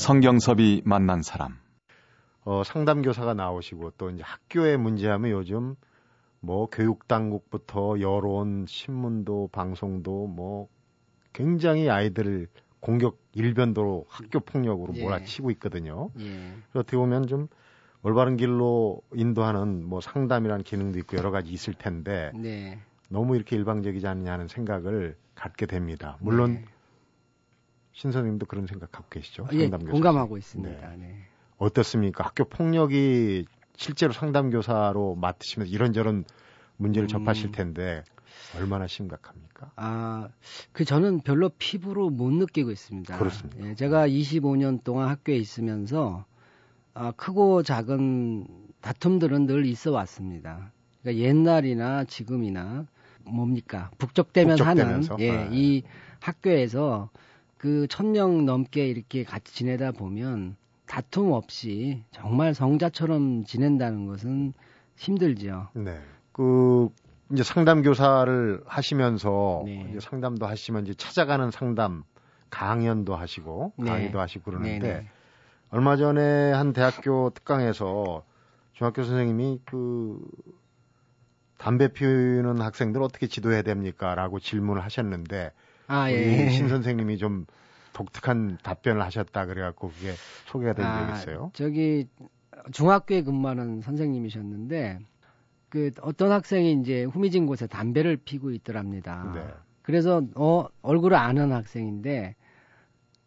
성경섭이 0.03 0.81
만난 0.83 1.21
사람. 1.21 1.57
어, 2.43 2.61
상담교사가 2.65 3.33
나오시고 3.35 3.91
또 3.91 4.09
이제 4.09 4.21
학교의 4.21 4.77
문제하면 4.77 5.31
요즘 5.31 5.75
뭐 6.41 6.67
교육 6.69 7.07
당국부터 7.07 8.01
여론, 8.01 8.65
신문도, 8.67 9.51
방송도 9.53 10.27
뭐 10.27 10.67
굉장히 11.31 11.89
아이들을 11.89 12.49
공격 12.81 13.17
일변도로 13.31 14.07
학교 14.09 14.41
폭력으로 14.41 14.93
예. 14.97 15.03
몰아치고 15.03 15.51
있거든요. 15.51 16.09
예. 16.19 16.53
어떻게 16.73 16.97
보면 16.97 17.27
좀 17.27 17.47
올바른 18.01 18.35
길로 18.35 19.01
인도하는 19.13 19.85
뭐 19.85 20.01
상담이라는 20.01 20.65
기능도 20.65 20.99
있고 20.99 21.15
여러 21.15 21.31
가지 21.31 21.49
있을 21.53 21.73
텐데 21.75 22.33
네. 22.35 22.77
너무 23.07 23.37
이렇게 23.37 23.55
일방적이지 23.55 24.05
않느냐는 24.05 24.49
생각을 24.49 25.15
갖게 25.33 25.65
됩니다. 25.65 26.17
물론 26.19 26.55
네. 26.55 26.65
신 27.93 28.11
선생님도 28.11 28.47
그런 28.47 28.67
생각하고 28.67 29.05
계시죠? 29.09 29.47
예, 29.53 29.69
공감하고 29.69 30.37
있습니다. 30.37 30.89
네. 30.89 30.97
네. 30.97 31.15
어떻습니까? 31.57 32.25
학교 32.25 32.43
폭력이 32.43 33.45
실제로 33.75 34.13
상담 34.13 34.49
교사로 34.49 35.15
맡으시면서 35.15 35.71
이런저런 35.71 36.25
문제를 36.77 37.05
음... 37.05 37.07
접하실 37.07 37.51
텐데 37.51 38.03
얼마나 38.57 38.87
심각합니까? 38.87 39.71
아, 39.75 40.29
그 40.71 40.85
저는 40.85 41.21
별로 41.21 41.49
피부로 41.49 42.09
못 42.09 42.31
느끼고 42.31 42.71
있습니다. 42.71 43.17
그렇습니다. 43.17 43.67
예, 43.67 43.75
제가 43.75 44.07
25년 44.07 44.83
동안 44.83 45.09
학교에 45.09 45.37
있으면서 45.37 46.25
아, 46.95 47.11
크고 47.11 47.63
작은 47.63 48.47
다툼들은 48.81 49.45
늘 49.45 49.65
있어 49.65 49.91
왔습니다. 49.91 50.71
그러니까 51.01 51.23
옛날이나 51.23 52.05
지금이나 52.05 52.85
뭡니까 53.23 53.91
북적대면 53.97 54.59
하는 54.59 55.03
예, 55.19 55.31
네. 55.31 55.49
이 55.51 55.83
학교에서 56.19 57.09
그 57.63 57.87
천 57.87 58.11
명 58.11 58.45
넘게 58.45 58.89
이렇게 58.89 59.23
같이 59.23 59.55
지내다 59.55 59.93
보면 59.93 60.57
다툼 60.85 61.31
없이 61.31 62.03
정말 62.11 62.53
성자처럼 62.53 63.45
지낸다는 63.45 64.05
것은 64.05 64.53
힘들죠. 64.97 65.69
네. 65.73 65.97
그 66.33 66.89
이제 67.31 67.41
상담 67.41 67.81
교사를 67.81 68.61
하시면서 68.65 69.61
네. 69.65 69.87
이제 69.89 70.01
상담도 70.01 70.45
하시면 70.45 70.83
이제 70.83 70.93
찾아가는 70.93 71.51
상담 71.51 72.03
강연도 72.49 73.15
하시고 73.15 73.71
네. 73.77 73.85
강의도 73.85 74.19
하시고 74.19 74.43
그러는데 74.43 74.79
네, 74.79 74.93
네. 74.95 75.07
얼마 75.69 75.95
전에 75.95 76.51
한 76.51 76.73
대학교 76.73 77.29
특강에서 77.29 78.25
중학교 78.73 79.03
선생님이 79.03 79.61
그 79.63 80.19
담배 81.57 81.87
피우는 81.87 82.59
학생들 82.59 83.01
어떻게 83.01 83.27
지도해야 83.27 83.61
됩니까? 83.61 84.15
라고 84.15 84.41
질문을 84.41 84.83
하셨는데 84.83 85.53
아, 85.87 86.11
예. 86.11 86.49
신 86.49 86.69
선생님이 86.69 87.17
좀 87.17 87.45
독특한 87.93 88.57
답변을 88.63 89.01
하셨다 89.01 89.45
그래갖고 89.45 89.89
그게 89.89 90.13
소개가 90.47 90.73
된 90.73 90.85
적이 90.85 91.11
아, 91.11 91.15
있어요. 91.15 91.51
저기 91.53 92.07
중학교에 92.71 93.23
근무하는 93.23 93.81
선생님이셨는데 93.81 94.99
그 95.69 95.91
어떤 96.01 96.31
학생이 96.31 96.73
이제 96.73 97.03
후미진 97.03 97.45
곳에 97.45 97.67
담배를 97.67 98.17
피고 98.17 98.51
있더랍니다. 98.51 99.31
네. 99.35 99.45
그래서 99.81 100.21
어 100.35 100.67
얼굴을 100.81 101.17
아는 101.17 101.51
학생인데 101.51 102.35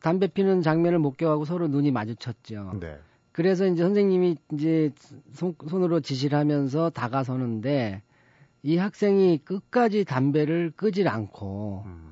담배 0.01 0.29
피는 0.29 0.63
장면을 0.63 0.99
목격하고 0.99 1.45
서로 1.45 1.69
눈이 1.69 1.91
마주쳤죠. 1.91 2.79
네. 2.81 2.99
그래서 3.33 3.67
이제 3.67 3.83
선생님이 3.83 4.37
이제 4.53 4.93
손, 5.33 5.55
손으로 5.69 6.01
지시를 6.01 6.39
하면서 6.39 6.89
다가서는데 6.91 8.03
이 8.63 8.77
학생이 8.79 9.39
끝까지 9.39 10.05
담배를 10.05 10.73
끄질 10.75 11.09
않고 11.09 11.83
음. 11.87 12.06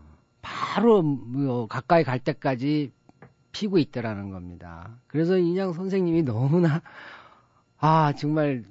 바로 0.54 1.02
뭐 1.02 1.66
가까이 1.66 2.04
갈 2.04 2.20
때까지 2.20 2.92
피고 3.50 3.78
있더라는 3.78 4.30
겁니다. 4.30 4.90
그래서 5.08 5.36
인양 5.36 5.72
선생님이 5.72 6.22
너무나 6.22 6.80
아 7.78 8.12
정말 8.16 8.62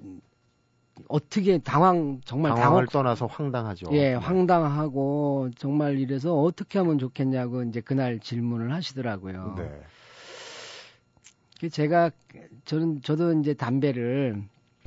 어떻게 1.10 1.58
당황 1.58 2.22
정말 2.24 2.52
당황을 2.52 2.88
당혹, 2.88 2.92
떠나서 2.92 3.26
황당하죠. 3.26 3.88
예, 3.92 4.12
네. 4.12 4.14
황당하고 4.16 5.50
정말 5.58 6.00
이래서 6.00 6.34
어떻게 6.40 6.80
하면 6.80 7.00
좋겠냐고 7.00 7.64
이제 7.64 7.82
그날 7.82 8.20
질문을 8.20 8.74
하시더라고요. 8.74 9.56
네. 9.58 9.82
그 11.60 11.70
제가 11.70 12.12
저는 12.64 13.02
저도 13.02 13.40
이제 13.40 13.54
담배를 13.54 14.42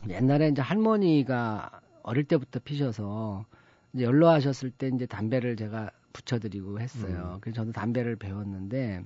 옛날에 0.08 0.48
이제 0.48 0.62
할머니가 0.62 1.80
어릴 2.02 2.24
때부터 2.24 2.60
피셔서 2.64 3.44
이제 3.92 4.04
연로하셨을 4.04 4.70
때 4.70 4.90
이제 4.94 5.04
담배를 5.04 5.56
제가 5.56 5.90
붙여드리고 6.16 6.80
했어요. 6.80 7.34
음. 7.34 7.38
그래서 7.40 7.56
저도 7.56 7.72
담배를 7.72 8.16
배웠는데 8.16 9.02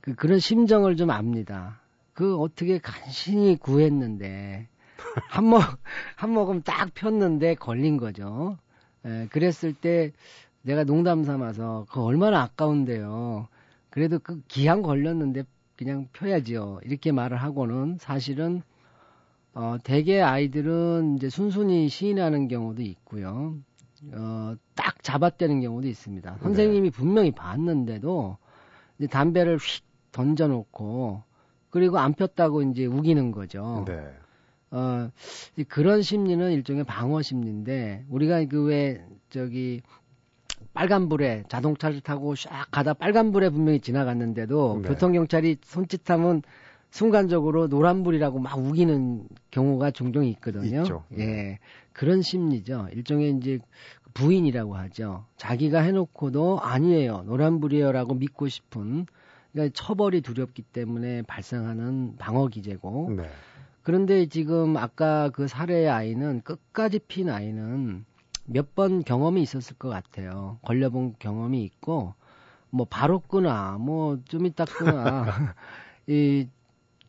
그 0.00 0.14
그런 0.14 0.38
심정을 0.38 0.96
좀 0.96 1.10
압니다. 1.10 1.80
그 2.14 2.36
어떻게 2.36 2.78
간신히 2.78 3.56
구했는데 3.56 4.68
한 5.28 5.44
모금, 5.44 5.66
한 6.16 6.30
모금 6.30 6.62
딱 6.62 6.92
폈는데 6.94 7.54
걸린 7.54 7.96
거죠. 7.96 8.56
예, 9.06 9.28
그랬을 9.30 9.72
때 9.72 10.12
내가 10.62 10.84
농담 10.84 11.24
삼아서 11.24 11.86
그 11.90 12.02
얼마나 12.02 12.42
아까운데요. 12.42 13.48
그래도 13.88 14.18
그 14.18 14.42
기한 14.48 14.82
걸렸는데 14.82 15.44
그냥 15.76 16.08
펴야지요. 16.12 16.80
이렇게 16.84 17.12
말을 17.12 17.38
하고는 17.38 17.96
사실은 17.98 18.62
어, 19.54 19.76
대개 19.82 20.20
아이들은 20.20 21.16
이제 21.16 21.28
순순히 21.28 21.88
시인하는 21.88 22.48
경우도 22.48 22.82
있고요. 22.82 23.56
어, 24.12 24.54
딱 24.74 25.02
잡아떼는 25.02 25.60
경우도 25.60 25.86
있습니다. 25.88 26.38
선생님이 26.42 26.90
네. 26.90 26.96
분명히 26.96 27.30
봤는데도 27.30 28.38
이제 28.98 29.06
담배를 29.06 29.58
휙 29.58 29.84
던져놓고 30.12 31.22
그리고 31.70 31.98
안 31.98 32.14
폈다고 32.14 32.62
이제 32.62 32.86
우기는 32.86 33.30
거죠. 33.30 33.84
네. 33.86 34.02
어, 34.72 35.10
그런 35.68 36.02
심리는 36.02 36.52
일종의 36.52 36.84
방어 36.84 37.22
심리인데, 37.22 38.04
우리가 38.08 38.44
그 38.44 38.64
왜, 38.64 39.04
저기, 39.28 39.82
빨간불에 40.74 41.44
자동차를 41.48 42.00
타고 42.00 42.34
샥 42.34 42.66
가다 42.70 42.94
빨간불에 42.94 43.50
분명히 43.50 43.80
지나갔는데도 43.80 44.80
네. 44.82 44.88
교통경찰이 44.88 45.56
손짓하면 45.62 46.42
순간적으로 46.90 47.66
노란불이라고 47.68 48.38
막 48.40 48.58
우기는 48.58 49.28
경우가 49.50 49.90
종종 49.92 50.24
있거든요. 50.26 50.80
있죠. 50.80 51.04
예. 51.18 51.58
그런 51.92 52.22
심리죠. 52.22 52.88
일종의 52.92 53.36
이제 53.36 53.58
부인이라고 54.14 54.74
하죠. 54.76 55.24
자기가 55.36 55.80
해놓고도 55.80 56.60
아니에요. 56.60 57.22
노란불이에요라고 57.26 58.14
믿고 58.14 58.48
싶은 58.48 59.06
그러니까 59.52 59.72
처벌이 59.74 60.20
두렵기 60.20 60.62
때문에 60.62 61.22
발생하는 61.22 62.16
방어 62.18 62.48
기제고 62.48 63.12
네. 63.16 63.24
그런데 63.82 64.26
지금 64.26 64.76
아까 64.76 65.30
그 65.30 65.48
사례의 65.48 65.88
아이는 65.88 66.42
끝까지 66.42 66.98
핀 67.00 67.28
아이는 67.30 68.04
몇 68.46 68.74
번 68.74 69.02
경험이 69.04 69.42
있었을 69.42 69.76
것 69.76 69.88
같아요. 69.88 70.58
걸려본 70.62 71.14
경험이 71.20 71.62
있고, 71.64 72.14
뭐 72.70 72.84
바로 72.88 73.20
끄나, 73.20 73.76
뭐 73.78 74.18
좀 74.28 74.44
이따 74.46 74.64
끄나, 74.64 75.24
이 76.08 76.48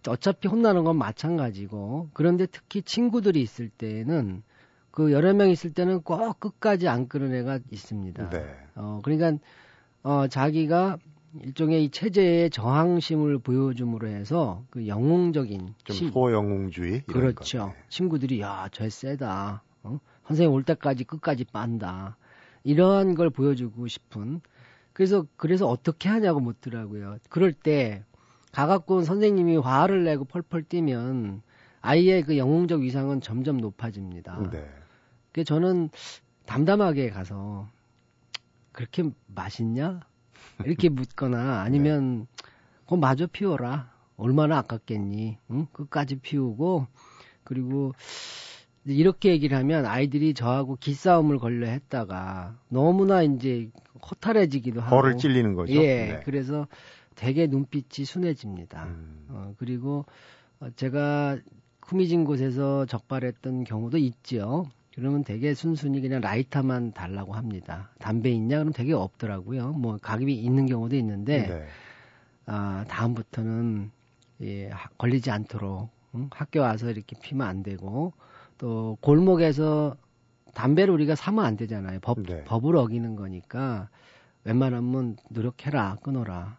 어차피 0.07 0.47
혼나는 0.47 0.83
건 0.83 0.97
마찬가지고, 0.97 2.09
그런데 2.13 2.45
특히 2.45 2.81
친구들이 2.81 3.41
있을 3.41 3.69
때는 3.69 4.43
그 4.91 5.11
여러 5.11 5.33
명 5.33 5.49
있을 5.49 5.73
때는 5.73 6.01
꼭 6.01 6.39
끝까지 6.39 6.87
안 6.87 7.07
끄는 7.07 7.33
애가 7.35 7.59
있습니다. 7.71 8.29
네. 8.29 8.45
어, 8.75 8.99
그러니까 9.03 9.33
어, 10.03 10.27
자기가 10.27 10.97
일종의 11.43 11.85
이 11.85 11.89
체제의 11.91 12.49
저항심을 12.49 13.39
보여줌으로 13.39 14.07
해서 14.09 14.63
그 14.69 14.87
영웅적인 14.87 15.75
좀 15.85 15.95
심- 15.95 16.11
소영웅주의 16.11 17.03
그렇죠. 17.03 17.59
것. 17.59 17.65
네. 17.67 17.73
친구들이 17.89 18.41
야, 18.41 18.67
쟤 18.73 18.89
세다. 18.89 19.63
어? 19.83 19.99
선생님 20.27 20.53
올 20.53 20.63
때까지 20.63 21.05
끝까지 21.05 21.45
빤다. 21.45 22.17
이러한 22.63 23.15
걸 23.15 23.29
보여주고 23.29 23.87
싶은. 23.87 24.41
그래서 24.93 25.25
그래서 25.37 25.67
어떻게 25.69 26.09
하냐고 26.09 26.41
묻더라고요. 26.41 27.17
그럴 27.29 27.53
때 27.53 28.03
가갖고 28.51 29.01
선생님이 29.03 29.57
화를 29.57 30.03
내고 30.03 30.25
펄펄 30.25 30.63
뛰면 30.63 31.41
아이의 31.81 32.23
그 32.23 32.37
영웅적 32.37 32.81
위상은 32.81 33.21
점점 33.21 33.57
높아집니다. 33.57 34.49
네. 34.51 34.65
그 35.31 35.43
저는 35.43 35.89
담담하게 36.45 37.09
가서 37.09 37.67
그렇게 38.71 39.09
맛있냐? 39.27 40.01
이렇게 40.65 40.89
묻거나 40.89 41.61
아니면 41.61 42.27
그거 42.83 42.97
마저 42.97 43.27
피워라. 43.27 43.91
얼마나 44.17 44.59
아깝겠니? 44.59 45.37
응? 45.49 45.67
끝까지 45.71 46.17
피우고 46.17 46.85
그리고 47.43 47.93
이렇게 48.85 49.29
얘기를 49.29 49.57
하면 49.57 49.85
아이들이 49.85 50.33
저하고 50.33 50.75
기싸움을 50.79 51.39
걸려 51.39 51.67
했다가 51.67 52.55
너무나 52.69 53.23
이제 53.23 53.69
허탈해지기도 54.09 54.81
하고 54.81 54.95
벌을 54.95 55.17
찔리는 55.17 55.53
거죠. 55.53 55.73
예, 55.73 56.13
네. 56.13 56.21
그래서 56.25 56.67
되게 57.15 57.47
눈빛이 57.47 58.05
순해집니다. 58.05 58.85
음. 58.85 59.25
어, 59.29 59.53
그리고 59.57 60.05
어, 60.59 60.69
제가 60.75 61.37
후미진 61.81 62.23
곳에서 62.25 62.85
적발했던 62.85 63.63
경우도 63.63 63.97
있죠. 63.97 64.67
그러면 64.95 65.23
되게 65.23 65.53
순순히 65.53 66.01
그냥 66.01 66.21
라이터만 66.21 66.91
달라고 66.93 67.33
합니다. 67.33 67.89
담배 67.99 68.29
있냐? 68.31 68.59
그럼 68.59 68.73
되게 68.73 68.93
없더라고요. 68.93 69.73
뭐 69.73 69.97
가격이 69.97 70.33
있는 70.33 70.65
경우도 70.65 70.95
있는데 70.97 71.47
네. 71.47 71.67
아, 72.45 72.85
다음부터는 72.87 73.91
예, 74.41 74.69
하- 74.69 74.89
걸리지 74.97 75.31
않도록 75.31 75.89
응? 76.15 76.29
학교 76.31 76.59
와서 76.61 76.89
이렇게 76.89 77.15
피면 77.21 77.47
안 77.47 77.63
되고 77.63 78.13
또 78.57 78.97
골목에서 79.01 79.95
담배를 80.53 80.93
우리가 80.93 81.15
사면 81.15 81.45
안 81.45 81.55
되잖아요. 81.55 81.99
법, 82.01 82.23
네. 82.23 82.43
법을 82.43 82.75
어기는 82.75 83.15
거니까 83.15 83.89
웬만하면 84.43 85.17
노력해라, 85.29 85.97
끊어라. 86.01 86.57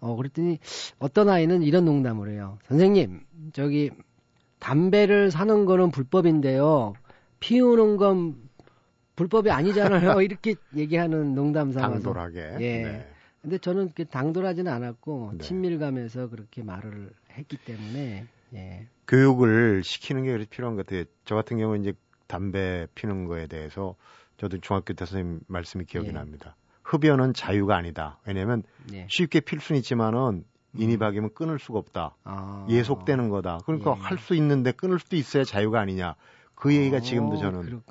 어, 0.00 0.16
그랬더니 0.16 0.58
어떤 0.98 1.28
아이는 1.28 1.62
이런 1.62 1.84
농담을 1.84 2.30
해요. 2.30 2.58
선생님, 2.68 3.20
저기 3.52 3.90
담배를 4.58 5.30
사는 5.30 5.64
거는 5.64 5.90
불법인데요. 5.90 6.94
피우는 7.40 7.96
건 7.96 8.36
불법이 9.16 9.50
아니잖아요. 9.50 10.20
이렇게 10.22 10.54
얘기하는 10.76 11.34
농담 11.34 11.72
삼아서. 11.72 11.94
당돌하게. 11.94 12.40
예. 12.60 12.82
네. 12.82 13.08
근데 13.42 13.58
저는 13.58 13.92
그 13.94 14.04
당돌하지는 14.04 14.70
않았고 14.70 15.32
네. 15.38 15.44
친밀감에서 15.44 16.28
그렇게 16.28 16.62
말을 16.62 17.10
했기 17.32 17.56
때문에 17.56 18.26
예. 18.54 18.86
교육을 19.06 19.82
시키는 19.84 20.24
게 20.24 20.32
그래서 20.32 20.48
필요한 20.50 20.76
것 20.76 20.86
같아요. 20.86 21.04
저 21.24 21.34
같은 21.34 21.58
경우는 21.58 21.82
이제 21.82 21.92
담배 22.26 22.86
피는 22.94 23.24
거에 23.26 23.46
대해서 23.46 23.94
저도 24.36 24.58
중학교 24.60 24.92
때 24.92 25.04
선생님 25.04 25.40
말씀이 25.46 25.84
기억이 25.84 26.08
예. 26.08 26.12
납니다. 26.12 26.56
흡연은 26.88 27.34
자유가 27.34 27.76
아니다. 27.76 28.18
왜냐하면 28.26 28.62
예. 28.94 29.06
쉽게 29.10 29.40
필 29.40 29.60
수는 29.60 29.78
있지만은 29.80 30.44
인입하기면 30.74 31.34
끊을 31.34 31.58
수가 31.58 31.78
없다. 31.78 32.14
아. 32.24 32.66
예속되는 32.70 33.28
거다. 33.28 33.58
그러니까 33.66 33.94
예. 33.96 34.00
할수 34.00 34.34
있는데 34.36 34.72
끊을 34.72 34.98
수도 34.98 35.16
있어야 35.16 35.44
자유가 35.44 35.80
아니냐. 35.80 36.14
그 36.54 36.74
얘기가 36.74 36.96
어, 36.96 37.00
지금도 37.00 37.36
저는. 37.36 37.82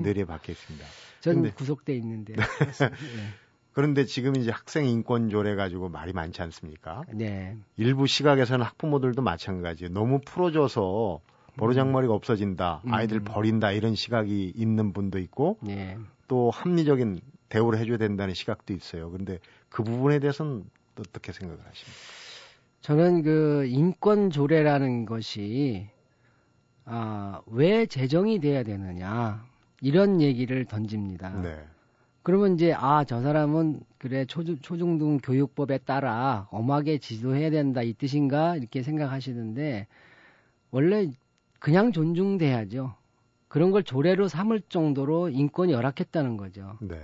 뇌리에 0.00 0.24
박혀 0.26 0.52
있습니다. 0.52 0.86
전 1.20 1.34
근데- 1.36 1.50
구속돼 1.52 1.94
있는데. 1.96 2.34
그런데 3.72 4.04
지금 4.04 4.36
이제 4.36 4.50
학생 4.52 4.86
인권 4.86 5.30
조례 5.30 5.56
가지고 5.56 5.88
말이 5.88 6.12
많지 6.12 6.42
않습니까? 6.42 7.02
예. 7.12 7.16
네. 7.16 7.56
일부 7.76 8.06
시각에서는 8.06 8.64
학부모들도 8.64 9.20
마찬가지예요. 9.22 9.92
너무 9.92 10.20
풀어줘서 10.24 11.20
보르장머리가 11.56 12.12
없어진다, 12.12 12.82
음. 12.84 12.92
아이들 12.94 13.20
버린다 13.20 13.72
이런 13.72 13.94
시각이 13.94 14.52
있는 14.54 14.92
분도 14.92 15.18
있고 15.18 15.58
네. 15.62 15.96
또 16.28 16.50
합리적인 16.50 17.20
대우를 17.54 17.78
해줘야 17.78 17.98
된다는 17.98 18.34
시각도 18.34 18.72
있어요. 18.74 19.10
그런데 19.12 19.38
그 19.68 19.84
부분에 19.84 20.18
대해서는 20.18 20.64
어떻게 20.98 21.30
생각을 21.30 21.60
하십니까? 21.64 22.00
저는 22.80 23.22
그 23.22 23.64
인권 23.66 24.30
조례라는 24.30 25.06
것이 25.06 25.86
아, 26.84 27.40
왜 27.46 27.86
제정이 27.86 28.40
돼야 28.40 28.64
되느냐 28.64 29.46
이런 29.80 30.20
얘기를 30.20 30.64
던집니다. 30.64 31.30
네, 31.42 31.64
그러면 32.24 32.54
이제 32.54 32.72
아 32.72 33.04
저 33.04 33.22
사람은 33.22 33.80
그래 33.98 34.24
초중, 34.24 34.58
초중등 34.58 35.18
교육법에 35.18 35.78
따라 35.78 36.48
엄하게 36.50 36.98
지도해야 36.98 37.50
된다 37.50 37.82
이 37.82 37.94
뜻인가 37.94 38.56
이렇게 38.56 38.82
생각하시는데 38.82 39.86
원래 40.72 41.08
그냥 41.60 41.92
존중돼야죠. 41.92 42.94
그런 43.46 43.70
걸 43.70 43.84
조례로 43.84 44.26
삼을 44.26 44.62
정도로 44.68 45.28
인권이 45.28 45.72
열악했다는 45.72 46.36
거죠. 46.36 46.76
네, 46.80 47.00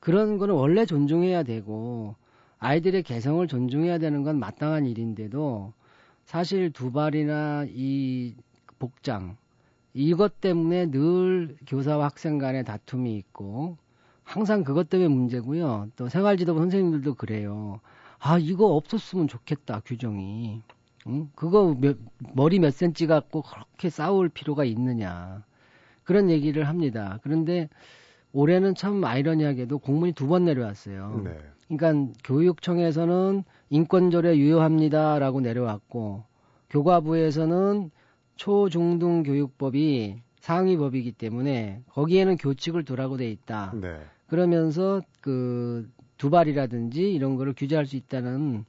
그런 0.00 0.38
거는 0.38 0.54
원래 0.54 0.86
존중해야 0.86 1.42
되고 1.42 2.16
아이들의 2.58 3.02
개성을 3.02 3.46
존중해야 3.46 3.98
되는 3.98 4.22
건 4.22 4.38
마땅한 4.38 4.86
일인데도 4.86 5.72
사실 6.24 6.70
두발이나 6.72 7.66
이 7.68 8.34
복장 8.78 9.36
이것 9.92 10.40
때문에 10.40 10.90
늘 10.90 11.56
교사와 11.66 12.06
학생 12.06 12.38
간의 12.38 12.64
다툼이 12.64 13.16
있고 13.16 13.76
항상 14.22 14.62
그것 14.62 14.88
때문에 14.88 15.08
문제고요. 15.08 15.88
또 15.96 16.08
생활지도부 16.08 16.60
선생님들도 16.60 17.14
그래요. 17.14 17.80
아 18.20 18.38
이거 18.38 18.66
없었으면 18.76 19.26
좋겠다 19.26 19.80
규정이. 19.84 20.62
응? 21.08 21.30
그거 21.34 21.74
몇, 21.78 21.96
머리 22.34 22.58
몇 22.58 22.72
센치 22.72 23.06
갖고 23.06 23.42
그렇게 23.42 23.90
싸울 23.90 24.28
필요가 24.28 24.64
있느냐 24.64 25.42
그런 26.04 26.30
얘기를 26.30 26.68
합니다. 26.68 27.18
그런데 27.22 27.68
올해는 28.32 28.74
참 28.74 29.02
아이러니하게도 29.04 29.78
공문이 29.78 30.12
두 30.12 30.26
번 30.28 30.44
내려왔어요. 30.44 31.22
네, 31.24 31.36
그러니까 31.68 32.12
교육청에서는 32.24 33.44
인권조례 33.70 34.36
유효합니다라고 34.38 35.40
내려왔고 35.40 36.24
교과부에서는 36.70 37.90
초중등 38.36 39.22
교육법이 39.24 40.22
상위법이기 40.40 41.12
때문에 41.12 41.82
거기에는 41.90 42.36
교칙을 42.36 42.84
두라고 42.84 43.16
돼 43.16 43.30
있다. 43.30 43.72
네, 43.74 43.98
그러면서 44.28 45.02
그 45.20 45.90
두발이라든지 46.18 47.12
이런 47.12 47.36
거를 47.36 47.52
규제할 47.56 47.86
수 47.86 47.96
있다는 47.96 48.64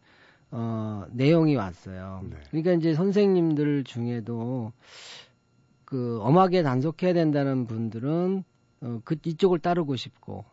어 0.51 1.05
내용이 1.11 1.55
왔어요. 1.55 2.21
네. 2.29 2.35
그러니까 2.49 2.73
이제 2.73 2.93
선생님들 2.93 3.83
중에도 3.85 4.71
그 5.85 6.19
엄하게 6.21 6.63
단속해야 6.63 7.13
된다는 7.13 7.67
분들은 7.67 8.43
어, 8.81 8.99
그 9.03 9.15
이쪽을 9.23 9.59
따르고 9.59 9.95
싶고 9.95 10.45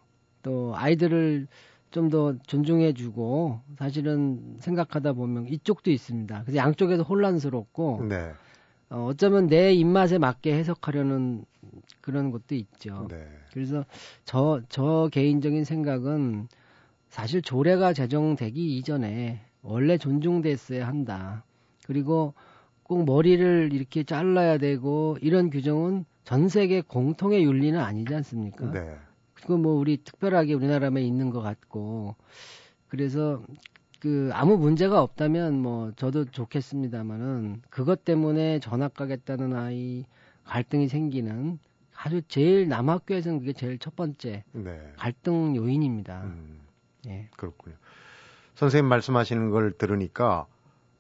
또 0.42 0.74
아이들을 0.76 1.46
좀 1.90 2.10
더 2.10 2.34
존중해주고 2.46 3.60
사실은 3.78 4.56
생각하다 4.60 5.14
보면 5.14 5.48
이쪽도 5.48 5.90
있습니다. 5.90 6.42
그래서 6.42 6.58
양쪽에서 6.58 7.02
혼란스럽고 7.02 8.06
네, 8.08 8.32
어, 8.90 9.06
어쩌면 9.10 9.46
내 9.46 9.72
입맛에 9.72 10.18
맞게 10.18 10.54
해석하려는 10.54 11.44
그런 12.00 12.30
것도 12.30 12.54
있죠. 12.54 13.08
네, 13.10 13.26
그래서 13.52 13.84
저, 14.24 14.60
저 14.68 15.08
개인적인 15.12 15.64
생각은 15.64 16.48
사실 17.08 17.40
조례가 17.42 17.94
제정되기 17.94 18.76
이전에 18.78 19.40
원래 19.62 19.96
존중됐어야 19.98 20.86
한다. 20.86 21.44
그리고 21.86 22.34
꼭 22.82 23.04
머리를 23.04 23.70
이렇게 23.72 24.04
잘라야 24.04 24.58
되고 24.58 25.16
이런 25.20 25.50
규정은 25.50 26.04
전 26.28 26.50
세계 26.50 26.82
공통의 26.82 27.42
윤리는 27.42 27.80
아니지 27.80 28.14
않습니까? 28.16 28.70
네. 28.70 28.98
그거 29.32 29.56
뭐 29.56 29.72
우리 29.76 29.96
특별하게 29.96 30.52
우리나라만 30.52 31.02
있는 31.02 31.30
것 31.30 31.40
같고 31.40 32.16
그래서 32.88 33.42
그 33.98 34.28
아무 34.34 34.58
문제가 34.58 35.00
없다면 35.00 35.58
뭐 35.58 35.90
저도 35.96 36.26
좋겠습니다만은 36.26 37.62
그것 37.70 38.04
때문에 38.04 38.60
전학 38.60 38.92
가겠다는 38.92 39.56
아이 39.56 40.04
갈등이 40.44 40.88
생기는 40.88 41.58
아주 41.96 42.20
제일 42.28 42.68
남학교에서는 42.68 43.38
그게 43.38 43.54
제일 43.54 43.78
첫 43.78 43.96
번째 43.96 44.44
네. 44.52 44.92
갈등 44.98 45.56
요인입니다. 45.56 46.24
음, 46.24 46.60
예. 47.06 47.30
그렇군요. 47.38 47.74
선생님 48.54 48.86
말씀하시는 48.86 49.48
걸 49.48 49.72
들으니까 49.72 50.46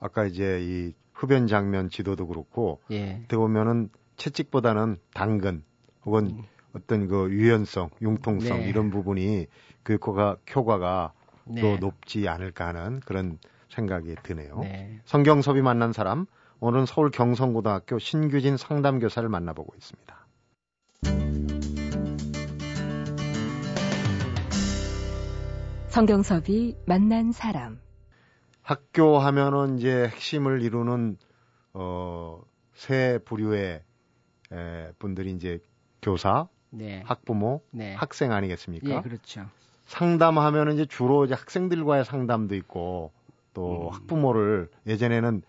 아까 0.00 0.24
이제 0.24 0.58
이 0.62 0.94
흡연 1.12 1.48
장면 1.48 1.90
지도도 1.90 2.28
그렇고 2.28 2.80
예. 2.90 3.16
어떻게 3.18 3.36
보면은 3.36 3.90
채찍보다는 4.18 4.98
당근 5.14 5.62
혹은 6.04 6.26
음. 6.26 6.42
어떤 6.74 7.08
그 7.08 7.30
유연성, 7.30 7.90
융통성 8.02 8.60
네. 8.60 8.68
이런 8.68 8.90
부분이 8.90 9.46
교육과 9.84 10.36
효과가 10.54 11.12
네. 11.44 11.62
또 11.62 11.78
높지 11.78 12.28
않을까 12.28 12.68
하는 12.68 13.00
그런 13.00 13.38
생각이 13.70 14.16
드네요. 14.22 14.58
네. 14.60 15.00
성경섭이 15.06 15.62
만난 15.62 15.92
사람 15.92 16.26
오늘은 16.60 16.86
서울 16.86 17.10
경성고등학교 17.10 17.98
신규진 17.98 18.56
상담교사를 18.56 19.28
만나보고 19.28 19.74
있습니다. 19.76 20.26
성경섭이 25.88 26.76
만난 26.86 27.32
사람. 27.32 27.80
학교 28.62 29.18
하면은 29.18 29.78
이제 29.78 30.08
핵심을 30.08 30.62
이루는 30.62 31.16
어, 31.72 32.42
세 32.74 33.18
부류의 33.24 33.82
에, 34.52 34.92
분들이 34.98 35.32
이제 35.32 35.60
교사, 36.02 36.48
네. 36.70 37.02
학부모, 37.06 37.62
네. 37.70 37.94
학생 37.94 38.32
아니겠습니까? 38.32 38.88
예, 38.88 39.00
그렇죠. 39.00 39.46
상담하면은 39.86 40.74
이제 40.74 40.84
주로 40.86 41.24
이제 41.24 41.34
학생들과의 41.34 42.04
상담도 42.04 42.54
있고 42.56 43.10
또 43.54 43.88
음. 43.88 43.94
학부모를 43.94 44.68
예전에는 44.86 45.42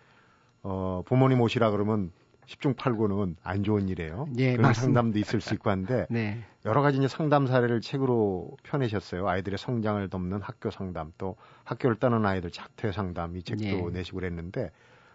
어, 0.63 1.03
부모님 1.05 1.41
오시라 1.41 1.71
그러면 1.71 2.12
10중 2.47 2.75
8구는 2.75 3.35
안 3.43 3.63
좋은 3.63 3.89
일이에요. 3.89 4.27
예, 4.38 4.53
그런 4.53 4.69
맞습니다. 4.69 4.73
상담도 4.73 5.19
있을 5.19 5.39
수 5.39 5.53
있고 5.53 5.69
한데 5.69 6.07
네. 6.09 6.43
여러 6.65 6.81
가지 6.81 6.97
이제 6.97 7.07
상담 7.07 7.45
사례를 7.45 7.79
책으로 7.81 8.57
펴내셨어요. 8.63 9.27
아이들의 9.27 9.57
성장을 9.59 10.09
돕는 10.09 10.41
학교 10.41 10.71
상담 10.71 11.13
또 11.17 11.35
학교를 11.63 11.97
떠난 11.97 12.25
아이들 12.25 12.49
작퇴 12.49 12.91
상담 12.91 13.38
이 13.38 13.43
책도 13.43 13.65
예. 13.65 13.81
내시고 13.91 14.15
그랬는데 14.15 14.71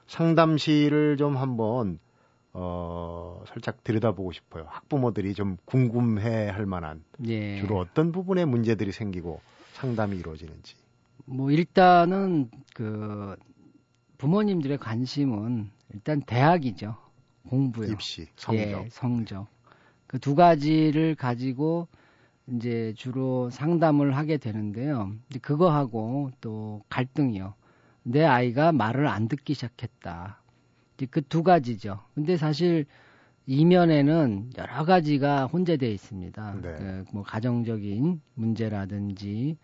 상담실을 0.07 1.17
좀 1.17 1.37
한번 1.37 1.99
어 2.55 3.43
살짝 3.49 3.83
들여다보고 3.83 4.33
싶어요. 4.33 4.67
학부모들이 4.69 5.35
좀 5.35 5.57
궁금해 5.65 6.49
할 6.49 6.67
만한 6.67 7.03
예. 7.27 7.59
주로 7.59 7.79
어떤 7.79 8.13
부분에 8.13 8.45
문제들이 8.45 8.93
생기고 8.93 9.41
상담이 9.73 10.17
이루어지는지. 10.17 10.77
뭐 11.27 11.51
일단은 11.51 12.51
그 12.75 13.37
부모님들의 14.19 14.79
관심은 14.79 15.71
일단 15.93 16.23
대학이죠. 16.23 16.97
공부요. 17.49 17.91
입시, 17.93 18.29
성적. 18.37 18.85
예, 18.85 18.89
성적. 18.91 19.47
그 20.07 20.19
두 20.21 20.37
가지를 20.37 21.17
가지고 21.17 21.89
이제 22.47 22.95
주로 22.97 23.51
상담을 23.51 24.17
하게 24.17 24.37
되는데요. 24.37 25.13
그거하고 25.43 26.31
또 26.41 26.83
갈등이요. 26.89 27.55
내 28.05 28.23
아이가 28.25 28.71
말을 28.71 29.09
안 29.09 29.27
듣기 29.27 29.55
시작했다. 29.55 30.41
그 31.11 31.23
두 31.23 31.43
가지죠. 31.43 32.01
근데 32.15 32.37
사실 32.37 32.87
이면에는 33.47 34.51
여러 34.59 34.85
가지가 34.85 35.47
혼재되어 35.47 35.91
있습니다. 35.91 36.55
네. 36.63 36.75
그 36.75 37.05
뭐 37.13 37.23
가정적인 37.23 38.21
문제라든지 38.35 39.57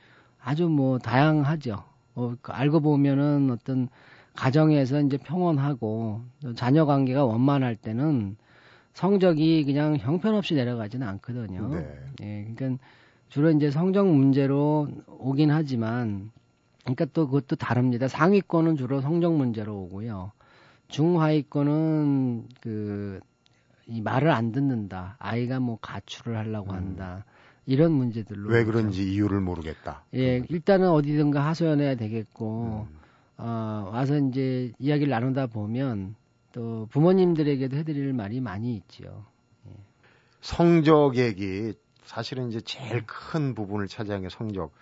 아주 0.42 0.68
뭐 0.68 0.98
다양하죠. 0.98 1.82
어, 2.14 2.34
그 2.42 2.52
알고 2.52 2.80
보면은 2.80 3.50
어떤 3.50 3.88
가정에서 4.34 5.00
이제 5.00 5.16
평온하고 5.18 6.20
또 6.42 6.54
자녀 6.54 6.84
관계가 6.86 7.24
원만할 7.24 7.76
때는 7.76 8.36
성적이 8.94 9.64
그냥 9.64 9.96
형편없이 9.96 10.54
내려가지는 10.54 11.06
않거든요. 11.08 11.68
네. 11.68 11.98
예, 12.22 12.54
그러니까 12.54 12.84
주로 13.28 13.50
이제 13.50 13.70
성적 13.70 14.06
문제로 14.08 14.88
오긴 15.06 15.50
하지만, 15.50 16.30
그러니까 16.84 17.06
또 17.12 17.26
그것도 17.26 17.56
다릅니다. 17.56 18.08
상위권은 18.08 18.76
주로 18.76 19.00
성적 19.00 19.34
문제로 19.34 19.76
오고요. 19.82 20.32
중하위권은 20.90 22.48
그, 22.61 23.20
이 23.87 24.00
말을 24.00 24.31
안 24.31 24.53
듣는다. 24.53 25.16
아이가 25.18 25.61
뭐 25.61 25.79
가출을 25.81 26.37
하려고 26.37 26.70
음. 26.72 26.76
한다. 26.76 27.24
이런 27.66 27.92
문제들로. 27.92 28.50
왜. 28.50 28.64
그런지 28.64 29.12
이유를 29.12 29.40
모르겠다. 29.40 30.05
예, 30.14 30.42
일단은 30.48 30.88
어디든가 30.88 31.44
하소연해야 31.46 31.94
되겠고, 31.96 32.87
음. 32.90 32.98
어, 33.38 33.90
와서 33.92 34.18
이제 34.18 34.72
이야기를 34.79 35.11
나누다 35.11 35.46
보면 35.46 36.14
또 36.53 36.87
부모님들에게도 36.90 37.76
해드릴 37.76 38.12
말이 38.12 38.40
많이 38.40 38.74
있지요. 38.76 39.24
성적 40.40 41.16
얘기 41.16 41.74
사실은 42.05 42.48
이제 42.48 42.61
제일 42.61 43.05
큰 43.07 43.55
부분을 43.55 43.87
차지한 43.88 44.22
게 44.22 44.29
성적. 44.29 44.72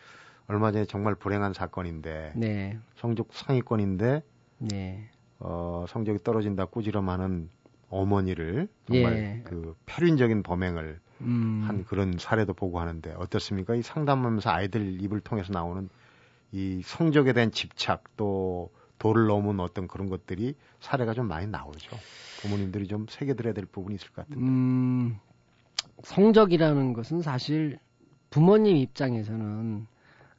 얼마 0.46 0.72
전에 0.72 0.86
정말 0.86 1.14
불행한 1.14 1.52
사건인데 1.52 2.32
네, 2.34 2.78
성적 2.96 3.28
상위권인데 3.32 4.22
네, 4.58 5.10
어, 5.40 5.84
성적이 5.88 6.18
떨어진다 6.22 6.66
꾸지람하는 6.66 7.48
어머니를 7.90 8.68
정말 8.86 9.16
예. 9.16 9.42
그 9.44 9.74
폐륜적인 9.86 10.42
범행을 10.42 11.00
음, 11.22 11.64
한 11.66 11.84
그런 11.84 12.16
사례도 12.18 12.54
보고 12.54 12.80
하는데 12.80 13.12
어떻습니까? 13.16 13.74
이 13.74 13.82
상담하면서 13.82 14.50
아이들 14.50 15.02
입을 15.02 15.20
통해서 15.20 15.52
나오는 15.52 15.88
이 16.52 16.80
성적에 16.84 17.32
대한 17.32 17.50
집착 17.50 18.04
또 18.16 18.70
도를 18.98 19.26
넘은 19.26 19.60
어떤 19.60 19.86
그런 19.86 20.08
것들이 20.08 20.54
사례가 20.80 21.14
좀 21.14 21.28
많이 21.28 21.46
나오죠. 21.46 21.96
부모님들이 22.40 22.86
좀 22.86 23.06
새겨들어야 23.08 23.52
될 23.54 23.64
부분이 23.66 23.94
있을 23.94 24.08
것 24.08 24.28
같은데. 24.28 24.40
음, 24.40 25.18
성적이라는 26.02 26.92
것은 26.92 27.22
사실 27.22 27.78
부모님 28.30 28.76
입장에서는 28.76 29.86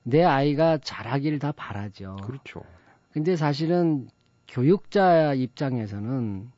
내 0.04 0.24
아이가 0.24 0.78
잘하기를 0.78 1.40
다 1.40 1.52
바라죠. 1.52 2.18
그렇죠. 2.24 2.64
근데 3.12 3.36
사실은 3.36 4.08
교육자 4.50 5.34
입장에서는 5.34 6.52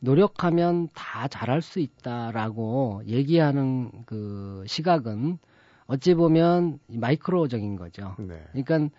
노력하면 0.00 0.88
다 0.94 1.28
잘할 1.28 1.62
수 1.62 1.78
있다라고 1.78 3.02
얘기하는 3.06 3.90
그 4.06 4.64
시각은 4.66 5.38
어찌 5.86 6.14
보면 6.14 6.78
마이크로적인 6.88 7.76
거죠. 7.76 8.14
네. 8.18 8.42
그러니까 8.52 8.94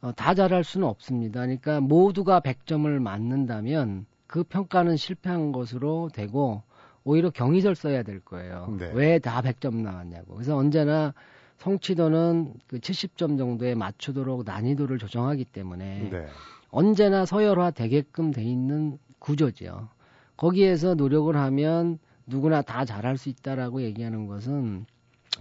어, 0.00 0.12
다 0.12 0.34
잘할 0.34 0.64
수는 0.64 0.86
없습니다. 0.86 1.40
그러니까 1.40 1.80
모두가 1.80 2.40
100점을 2.40 2.86
맞는다면 2.98 4.06
그 4.26 4.42
평가는 4.42 4.96
실패한 4.96 5.52
것으로 5.52 6.10
되고 6.12 6.62
오히려 7.04 7.30
경위설 7.30 7.74
써야 7.74 8.02
될 8.02 8.20
거예요. 8.20 8.74
네. 8.78 8.90
왜다 8.94 9.42
100점 9.42 9.76
나왔냐고. 9.76 10.34
그래서 10.34 10.56
언제나 10.56 11.12
성취도는 11.58 12.54
그 12.66 12.78
70점 12.78 13.38
정도에 13.38 13.74
맞추도록 13.74 14.44
난이도를 14.44 14.98
조정하기 14.98 15.44
때문에 15.46 16.08
네. 16.10 16.26
언제나 16.72 17.26
서열화 17.26 17.70
되게끔 17.72 18.32
돼 18.32 18.42
있는 18.42 18.98
구조죠. 19.20 19.88
거기에서 20.36 20.94
노력을 20.94 21.36
하면 21.36 21.98
누구나 22.26 22.62
다 22.62 22.84
잘할 22.84 23.18
수 23.18 23.28
있다라고 23.28 23.82
얘기하는 23.82 24.26
것은 24.26 24.86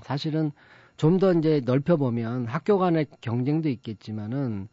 사실은 0.03 0.51
좀 0.97 1.17
더 1.17 1.33
이제 1.33 1.61
넓혀보면 1.65 2.45
학교 2.45 2.77
간의 2.77 3.07
경쟁도 3.21 3.69
있겠지만은 3.69 4.67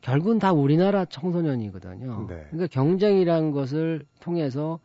결국은 0.00 0.38
다 0.38 0.52
우리나라 0.52 1.04
청소년이거든요. 1.04 2.26
네. 2.28 2.46
그러니까 2.50 2.66
경쟁이라는 2.72 3.52
것을 3.52 4.04
통해서 4.18 4.80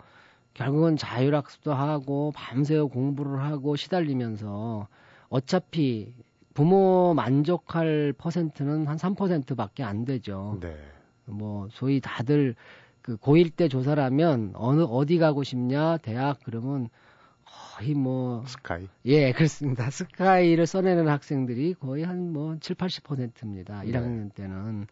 결국은 0.54 0.98
자율학습도 0.98 1.74
하고 1.74 2.34
밤새워 2.36 2.88
공부를 2.88 3.42
하고 3.42 3.76
시달리면서 3.76 4.88
어차피 5.30 6.14
부모 6.54 7.14
만족할 7.16 8.14
퍼센트는 8.18 8.86
한 8.88 8.98
3%밖에 8.98 9.84
안 9.84 10.06
되죠. 10.06 10.58
네. 10.62 10.76
뭐 11.26 11.68
소위 11.72 12.00
다들 12.02 12.56
그 13.02 13.18
고1 13.18 13.56
때 13.56 13.68
조사라면 13.68 14.54
어느 14.56 14.82
어디 14.82 15.18
가고 15.18 15.44
싶냐 15.44 15.98
대학 15.98 16.40
그러면 16.44 16.90
거의 17.46 17.94
뭐 17.94 18.44
스카이. 18.48 18.88
예, 19.06 19.32
그렇습니다. 19.32 19.90
스카이를 19.90 20.66
써내는 20.66 21.08
학생들이 21.08 21.76
거의 21.76 22.04
한 22.04 22.32
뭐 22.34 22.58
7, 22.60 22.76
80%입니다. 22.76 23.84
네. 23.84 23.92
1학년 23.92 24.34
때는. 24.34 24.88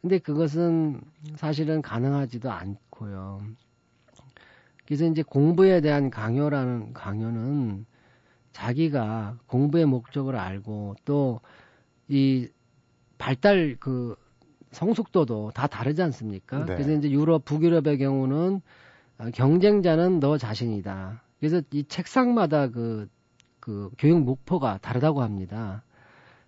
근데 0.00 0.18
그것은 0.18 1.00
사실은 1.36 1.80
가능하지도 1.82 2.50
않고요. 2.50 3.40
그래서 4.86 5.06
이제 5.06 5.22
공부에 5.22 5.80
대한 5.80 6.10
강요라는 6.10 6.92
강요는 6.92 7.86
자기가 8.52 9.38
공부의 9.46 9.86
목적을 9.86 10.36
알고 10.36 10.96
또 11.04 11.40
이 12.08 12.48
발달 13.18 13.76
그 13.80 14.16
성숙도도 14.72 15.52
다 15.54 15.66
다르지 15.66 16.02
않습니까? 16.02 16.64
네. 16.64 16.74
그래서 16.74 16.92
이제 16.92 17.10
유럽, 17.10 17.44
북유럽의 17.44 17.98
경우는 17.98 18.60
어, 19.18 19.30
경쟁자는 19.32 20.20
너 20.20 20.38
자신이다. 20.38 21.22
그래서 21.38 21.62
이 21.72 21.84
책상마다 21.84 22.68
그, 22.68 23.08
그 23.60 23.90
교육 23.98 24.20
목표가 24.22 24.78
다르다고 24.78 25.22
합니다. 25.22 25.82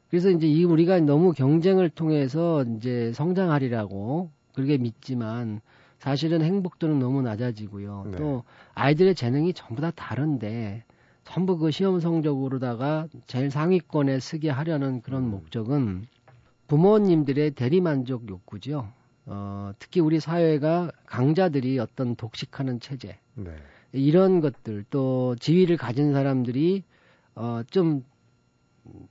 그래서 0.09 0.31
이제 0.31 0.47
이 0.47 0.65
우리가 0.65 1.01
너무 1.01 1.33
경쟁을 1.33 1.91
통해서 1.91 2.65
이제 2.77 3.13
성장하리라고 3.15 4.31
그렇게 4.55 4.79
믿지만 4.79 5.61
사실은 5.99 6.43
행복도는 6.43 6.99
너무 6.99 7.23
낮아지고요. 7.23 8.09
네. 8.13 8.19
또 8.19 8.45
아이들의 8.75 9.15
재능이 9.15 9.55
전부 9.55 9.83
다 9.83 9.91
다른데 9.91 10.85
전부 11.25 11.57
그 11.59 11.71
시험 11.71 12.01
성적으로다가 12.01 13.09
제일 13.27 13.51
상위권에 13.51 14.21
쓰게 14.21 14.51
하려는 14.51 15.01
그런 15.01 15.25
음. 15.25 15.31
목적은 15.31 16.07
부모님들의 16.67 17.53
대리만족 17.53 18.29
욕구죠. 18.29 18.89
어, 19.27 19.73
특히 19.79 20.01
우리 20.01 20.21
사회가 20.21 20.91
강자들이 21.07 21.79
어떤 21.79 22.15
독식하는 22.15 22.81
체제, 22.81 23.19
네. 23.35 23.51
이런 23.93 24.41
것들 24.41 24.85
또 24.91 25.35
지위를 25.37 25.77
가진 25.77 26.13
사람들이 26.13 26.83
어, 27.35 27.63
좀 27.71 28.05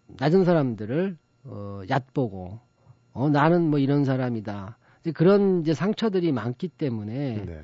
낮은 0.07 0.45
사람들을 0.45 1.17
어, 1.45 1.81
얕보고 1.89 2.59
어, 3.13 3.29
나는 3.29 3.69
뭐 3.69 3.79
이런 3.79 4.05
사람이다. 4.05 4.77
이제 5.01 5.11
그런 5.11 5.61
이제 5.61 5.73
상처들이 5.73 6.31
많기 6.31 6.67
때문에 6.67 7.45
네. 7.45 7.63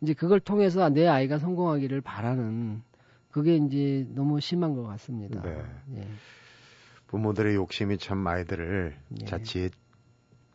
이제 0.00 0.14
그걸 0.14 0.40
통해서 0.40 0.88
내 0.88 1.06
아이가 1.06 1.38
성공하기를 1.38 2.00
바라는 2.00 2.82
그게 3.30 3.56
이제 3.56 4.06
너무 4.14 4.40
심한 4.40 4.74
것 4.74 4.82
같습니다. 4.84 5.42
네. 5.42 5.62
예. 5.96 6.06
부모들의 7.10 7.56
욕심이 7.56 7.98
참 7.98 8.24
아이들을 8.24 8.94
예. 9.20 9.24
자칫 9.24 9.72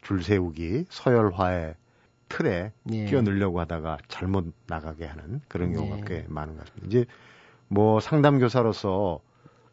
줄 0.02 0.24
세우기 0.24 0.86
서열화의 0.88 1.76
틀에 2.30 2.72
예. 2.94 3.06
끼어넣으려고 3.06 3.60
하다가 3.60 3.98
잘못 4.08 4.54
나가게 4.66 5.06
하는 5.06 5.42
그런 5.50 5.74
경우가 5.74 5.98
네. 5.98 6.04
꽤 6.08 6.26
많은 6.30 6.56
것 6.56 6.66
같습니다. 6.66 6.88
이제 6.88 7.06
뭐 7.68 8.00
상담 8.00 8.40
교사로서 8.40 9.20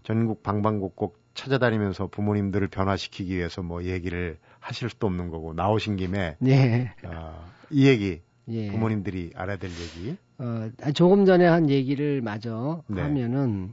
전국 0.03 0.43
방방곡곡 0.43 1.21
찾아다니면서 1.35 2.09
부모님들을 2.09 2.67
변화시키기 2.67 3.37
위해서 3.37 3.63
뭐 3.63 3.85
얘기를 3.85 4.39
하실 4.59 4.91
수도 4.91 5.07
없는 5.07 5.31
거고 5.31 5.55
나오신 5.55 5.95
김에 5.97 6.37
네. 6.41 6.93
어, 7.05 7.49
이 7.71 7.87
얘기 7.87 8.23
예. 8.49 8.73
부모님들이 8.73 9.31
알아야 9.37 9.57
될 9.57 9.71
얘기 9.71 10.17
어, 10.39 10.69
조금 10.95 11.27
전에 11.27 11.47
한 11.47 11.71
얘기를 11.71 12.23
마저 12.23 12.83
네. 12.89 13.03
하면은 13.03 13.73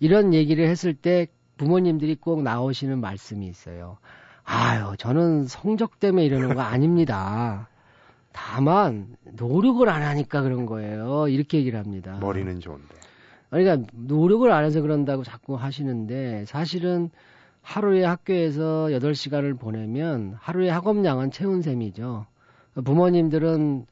이런 0.00 0.32
얘기를 0.32 0.66
했을 0.66 0.94
때 0.94 1.26
부모님들이 1.58 2.14
꼭 2.14 2.42
나오시는 2.42 3.00
말씀이 3.00 3.46
있어요. 3.46 3.98
아유, 4.44 4.94
저는 4.96 5.46
성적 5.46 6.00
때문에 6.00 6.24
이러는 6.24 6.54
거 6.54 6.62
아닙니다. 6.62 7.68
다만 8.32 9.16
노력을 9.24 9.86
안 9.88 10.02
하니까 10.02 10.42
그런 10.42 10.64
거예요. 10.64 11.28
이렇게 11.28 11.58
얘기를 11.58 11.78
합니다. 11.78 12.18
머리는 12.20 12.60
좋은데 12.60 12.94
그러니까 13.50 13.86
노력을 13.92 14.50
안 14.50 14.64
해서 14.64 14.80
그런다고 14.80 15.24
자꾸 15.24 15.56
하시는데 15.56 16.44
사실은 16.46 17.10
하루에 17.62 18.04
학교에서 18.04 18.88
8시간을 18.90 19.58
보내면 19.58 20.36
하루에 20.38 20.70
학업량은 20.70 21.30
채운 21.30 21.60
셈이죠. 21.60 22.26
부모님들은 22.84 23.86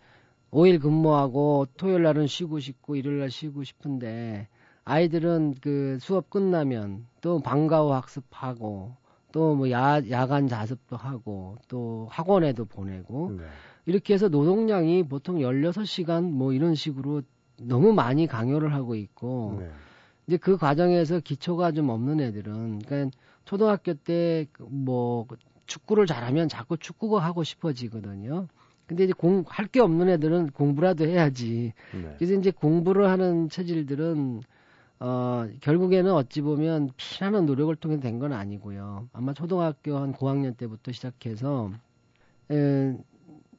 5일 0.52 0.80
근무하고 0.80 1.66
토요일 1.76 2.04
날은 2.04 2.26
쉬고 2.26 2.60
싶고 2.60 2.96
일요일 2.96 3.18
날 3.18 3.30
쉬고 3.30 3.64
싶은데 3.64 4.48
아이들은 4.86 5.56
그 5.60 5.98
수업 6.00 6.30
끝나면 6.30 7.06
또 7.20 7.40
방과후 7.40 7.92
학습하고 7.92 8.94
또뭐 9.32 9.70
야간 9.70 10.46
자습도 10.46 10.96
하고 10.96 11.56
또 11.68 12.06
학원에도 12.10 12.64
보내고 12.64 13.32
네. 13.36 13.44
이렇게 13.84 14.14
해서 14.14 14.28
노동량이 14.28 15.08
보통 15.08 15.38
16시간 15.40 16.22
뭐 16.22 16.52
이런 16.52 16.74
식으로 16.76 17.22
너무 17.60 17.92
많이 17.92 18.28
강요를 18.28 18.72
하고 18.72 18.94
있고 18.94 19.56
네. 19.58 19.68
이제 20.28 20.36
그 20.36 20.56
과정에서 20.56 21.18
기초가 21.18 21.72
좀 21.72 21.88
없는 21.90 22.20
애들은 22.20 22.78
그러니까 22.78 23.10
초등학교 23.44 23.92
때 23.94 24.46
뭐 24.60 25.26
축구를 25.66 26.06
잘하면 26.06 26.48
자꾸 26.48 26.76
축구가 26.76 27.18
하고 27.18 27.42
싶어지거든요. 27.42 28.46
근데 28.86 29.02
이제 29.02 29.12
공 29.12 29.42
할 29.48 29.66
게 29.66 29.80
없는 29.80 30.08
애들은 30.10 30.50
공부라도 30.50 31.04
해야지. 31.06 31.72
네. 31.92 32.14
그래서 32.18 32.34
이제 32.34 32.52
공부를 32.52 33.08
하는 33.10 33.48
체질들은 33.48 34.42
어 34.98 35.46
결국에는 35.60 36.12
어찌 36.14 36.40
보면 36.40 36.90
피나는 36.96 37.44
노력을 37.46 37.74
통해 37.76 38.00
된 38.00 38.18
건 38.18 38.32
아니고요. 38.32 39.08
아마 39.12 39.34
초등학교 39.34 39.98
한 39.98 40.12
고학년 40.12 40.54
때부터 40.54 40.92
시작해서 40.92 41.70
에, 42.50 42.96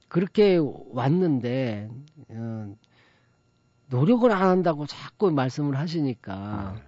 그렇게 0.07 0.59
왔는데 0.91 1.89
어, 2.29 2.75
노력을 3.89 4.29
안 4.31 4.47
한다고 4.47 4.85
자꾸 4.87 5.31
말씀을 5.31 5.77
하시니까 5.77 6.73
네. 6.75 6.81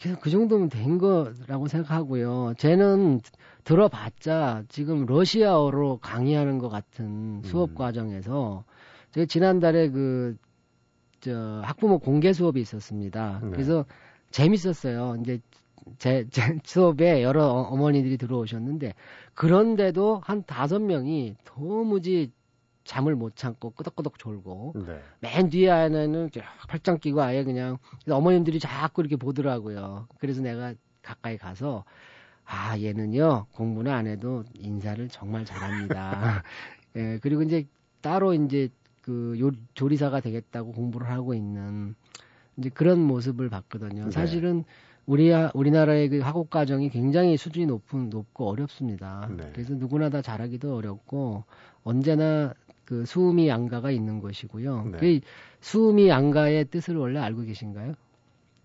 그래서 0.00 0.18
그 0.20 0.30
정도면 0.30 0.68
된 0.68 0.98
거라고 0.98 1.68
생각하고요. 1.68 2.54
쟤는 2.58 3.20
들어봤자 3.64 4.64
지금 4.68 5.06
러시아어로 5.06 5.98
강의하는 6.02 6.58
것 6.58 6.68
같은 6.68 7.40
수업 7.44 7.70
음. 7.70 7.74
과정에서 7.76 8.64
제가 9.12 9.26
지난달에 9.26 9.90
그 9.90 10.36
저 11.20 11.60
학부모 11.64 11.98
공개 11.98 12.32
수업이 12.32 12.60
있었습니다. 12.60 13.40
네. 13.42 13.50
그래서 13.50 13.84
재밌었어요. 14.30 15.16
이제 15.20 15.40
제, 15.98 16.26
제 16.30 16.58
수업에 16.64 17.22
여러 17.22 17.46
어- 17.46 17.62
어머니들이 17.62 18.16
들어오셨는데 18.18 18.94
그런데도 19.34 20.20
한 20.24 20.42
다섯 20.44 20.80
명이 20.80 21.36
도무지 21.44 22.32
잠을 22.84 23.14
못 23.16 23.34
참고 23.36 23.70
끄덕끄덕 23.70 24.18
졸고 24.18 24.74
네. 24.86 25.00
맨 25.20 25.48
뒤에 25.48 25.88
이렇게 25.88 26.42
팔짱 26.68 26.98
끼고 26.98 27.20
아예 27.20 27.42
그냥 27.44 27.78
어머님들이 28.08 28.60
자꾸 28.60 29.02
이렇게 29.02 29.16
보더라고요. 29.16 30.06
그래서 30.18 30.40
내가 30.40 30.74
가까이 31.02 31.36
가서 31.36 31.84
아 32.44 32.78
얘는요 32.78 33.46
공부는 33.54 33.92
안 33.92 34.06
해도 34.06 34.44
인사를 34.54 35.08
정말 35.08 35.44
잘합니다. 35.44 36.42
예 36.96 37.18
그리고 37.20 37.42
이제 37.42 37.66
따로 38.00 38.34
이제 38.34 38.68
그 39.06 39.36
요, 39.38 39.52
조리사가 39.74 40.20
되겠다고 40.20 40.72
공부를 40.72 41.08
하고 41.08 41.32
있는 41.32 41.94
이제 42.56 42.68
그런 42.70 43.00
모습을 43.00 43.48
봤거든요. 43.48 44.06
네. 44.06 44.10
사실은 44.10 44.64
우리 45.06 45.32
우리나라의 45.54 46.08
그 46.08 46.18
학업 46.18 46.50
과정이 46.50 46.90
굉장히 46.90 47.36
수준이 47.36 47.66
높은 47.66 48.10
높고 48.10 48.48
어렵습니다. 48.48 49.30
네. 49.36 49.48
그래서 49.52 49.74
누구나 49.74 50.10
다 50.10 50.20
잘하기도 50.20 50.74
어렵고 50.74 51.44
언제나 51.84 52.52
그 52.84 53.06
수음이 53.06 53.46
양가가 53.46 53.92
있는 53.92 54.20
것이고요. 54.20 54.88
네. 54.92 54.98
그 54.98 55.20
수음이 55.60 56.08
양가의 56.08 56.64
뜻을 56.66 56.96
원래 56.96 57.20
알고 57.20 57.42
계신가요? 57.42 57.94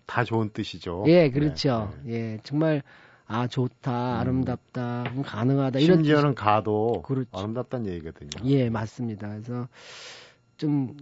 다 0.06 0.24
좋은 0.24 0.50
뜻이죠. 0.50 1.04
예, 1.06 1.30
그렇죠. 1.30 1.94
네. 2.02 2.14
예, 2.14 2.38
정말 2.42 2.82
아 3.26 3.46
좋다, 3.46 4.16
음. 4.16 4.20
아름답다, 4.20 5.04
그럼 5.08 5.22
가능하다 5.22 5.78
이런 5.78 5.98
심지어는 5.98 6.34
가도 6.34 7.02
그렇죠. 7.04 7.30
아름답다는 7.32 7.86
얘기거든요. 7.92 8.30
예, 8.50 8.68
맞습니다. 8.68 9.28
그래서 9.28 9.68
좀 10.62 10.96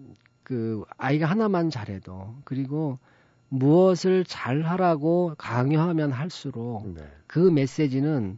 그 0.51 0.83
아이가 0.99 1.27
하나만 1.27 1.71
잘해도 1.71 2.35
그리고 2.43 2.99
무엇을 3.51 4.25
잘하라고 4.25 5.37
강요하면 5.39 6.11
할수록 6.11 6.93
네. 6.93 7.03
그 7.29 7.39
메시지는 7.39 8.37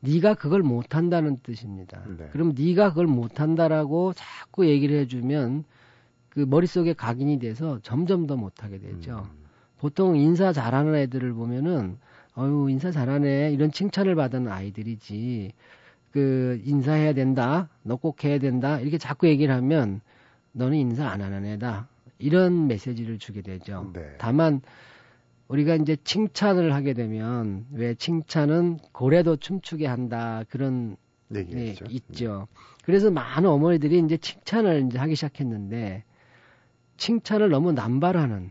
네가 0.00 0.34
그걸 0.34 0.62
못한다는 0.62 1.38
뜻입니다. 1.42 2.02
네. 2.18 2.28
그럼 2.30 2.52
네가 2.54 2.90
그걸 2.90 3.06
못한다라고 3.06 4.12
자꾸 4.12 4.66
얘기를 4.66 4.98
해주면 4.98 5.64
그 6.28 6.40
머릿속에 6.40 6.92
각인이 6.92 7.38
돼서 7.38 7.80
점점 7.82 8.26
더 8.26 8.36
못하게 8.36 8.78
되죠. 8.78 9.26
음. 9.26 9.46
보통 9.78 10.14
인사 10.18 10.52
잘하는 10.52 10.94
애들을 10.94 11.32
보면은 11.32 11.96
어유 12.36 12.68
인사 12.68 12.90
잘하네 12.90 13.52
이런 13.52 13.72
칭찬을 13.72 14.14
받은 14.14 14.46
아이들이지 14.46 15.52
그 16.12 16.60
인사해야 16.66 17.14
된다 17.14 17.70
너 17.82 17.96
꼭 17.96 18.24
해야 18.24 18.38
된다 18.38 18.78
이렇게 18.78 18.98
자꾸 18.98 19.26
얘기를 19.26 19.54
하면 19.54 20.02
너는 20.56 20.76
인사 20.78 21.06
안 21.06 21.20
하는 21.20 21.44
애다 21.44 21.86
이런 22.18 22.66
메시지를 22.66 23.18
주게 23.18 23.42
되죠. 23.42 23.90
네. 23.92 24.14
다만 24.18 24.62
우리가 25.48 25.76
이제 25.76 25.96
칭찬을 26.02 26.72
하게 26.72 26.94
되면 26.94 27.66
왜 27.72 27.94
칭찬은 27.94 28.78
고래도 28.92 29.36
춤추게 29.36 29.86
한다 29.86 30.42
그런 30.48 30.96
네, 31.28 31.40
얘기했죠. 31.40 31.84
있죠. 31.90 32.48
그래서 32.84 33.10
많은 33.10 33.48
어머니들이 33.48 33.98
이제 33.98 34.16
칭찬을 34.16 34.86
이제 34.86 34.98
하기 34.98 35.14
시작했는데 35.14 36.04
칭찬을 36.96 37.50
너무 37.50 37.72
남발하는 37.72 38.50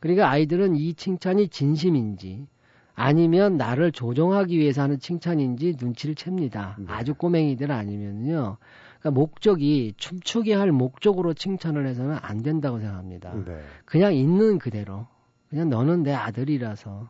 그러니까 0.00 0.30
아이들은 0.30 0.74
이 0.76 0.94
칭찬이 0.94 1.48
진심인지 1.48 2.46
아니면 2.94 3.56
나를 3.56 3.92
조종하기 3.92 4.58
위해서 4.58 4.82
하는 4.82 4.98
칭찬인지 4.98 5.76
눈치를 5.80 6.16
챕니다. 6.16 6.76
네. 6.80 6.86
아주 6.88 7.14
꼬맹이들 7.14 7.70
아니면요. 7.70 8.56
그러니까 9.00 9.10
목적이 9.10 9.94
춤추게 9.96 10.54
할 10.54 10.72
목적으로 10.72 11.34
칭찬을 11.34 11.86
해서는 11.86 12.18
안 12.20 12.42
된다고 12.42 12.78
생각합니다. 12.78 13.34
네. 13.44 13.60
그냥 13.84 14.14
있는 14.14 14.58
그대로 14.58 15.06
그냥 15.48 15.70
너는 15.70 16.02
내 16.02 16.12
아들이라서 16.12 17.08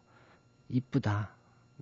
이쁘다 0.69 1.31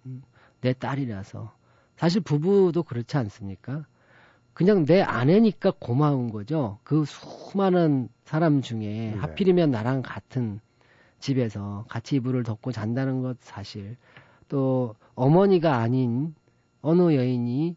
음, 0.06 0.22
내 0.60 0.72
딸이라서 0.72 1.52
사실 1.96 2.20
부부도 2.20 2.82
그렇지 2.82 3.16
않습니까 3.16 3.84
그냥 4.54 4.86
내 4.86 5.02
아내니까 5.02 5.72
고마운 5.78 6.30
거죠. 6.30 6.78
그 6.82 7.04
수많은 7.04 8.08
사람 8.24 8.62
중에 8.62 8.78
네. 8.78 9.14
하필이면 9.18 9.70
나랑 9.70 10.02
같은 10.02 10.60
집에서 11.18 11.84
같이 11.88 12.16
이불을 12.16 12.42
덮고 12.42 12.72
잔다는 12.72 13.22
것 13.22 13.38
사실 13.40 13.96
또 14.48 14.94
어머니가 15.14 15.76
아닌 15.76 16.34
어느 16.80 17.14
여인이 17.14 17.76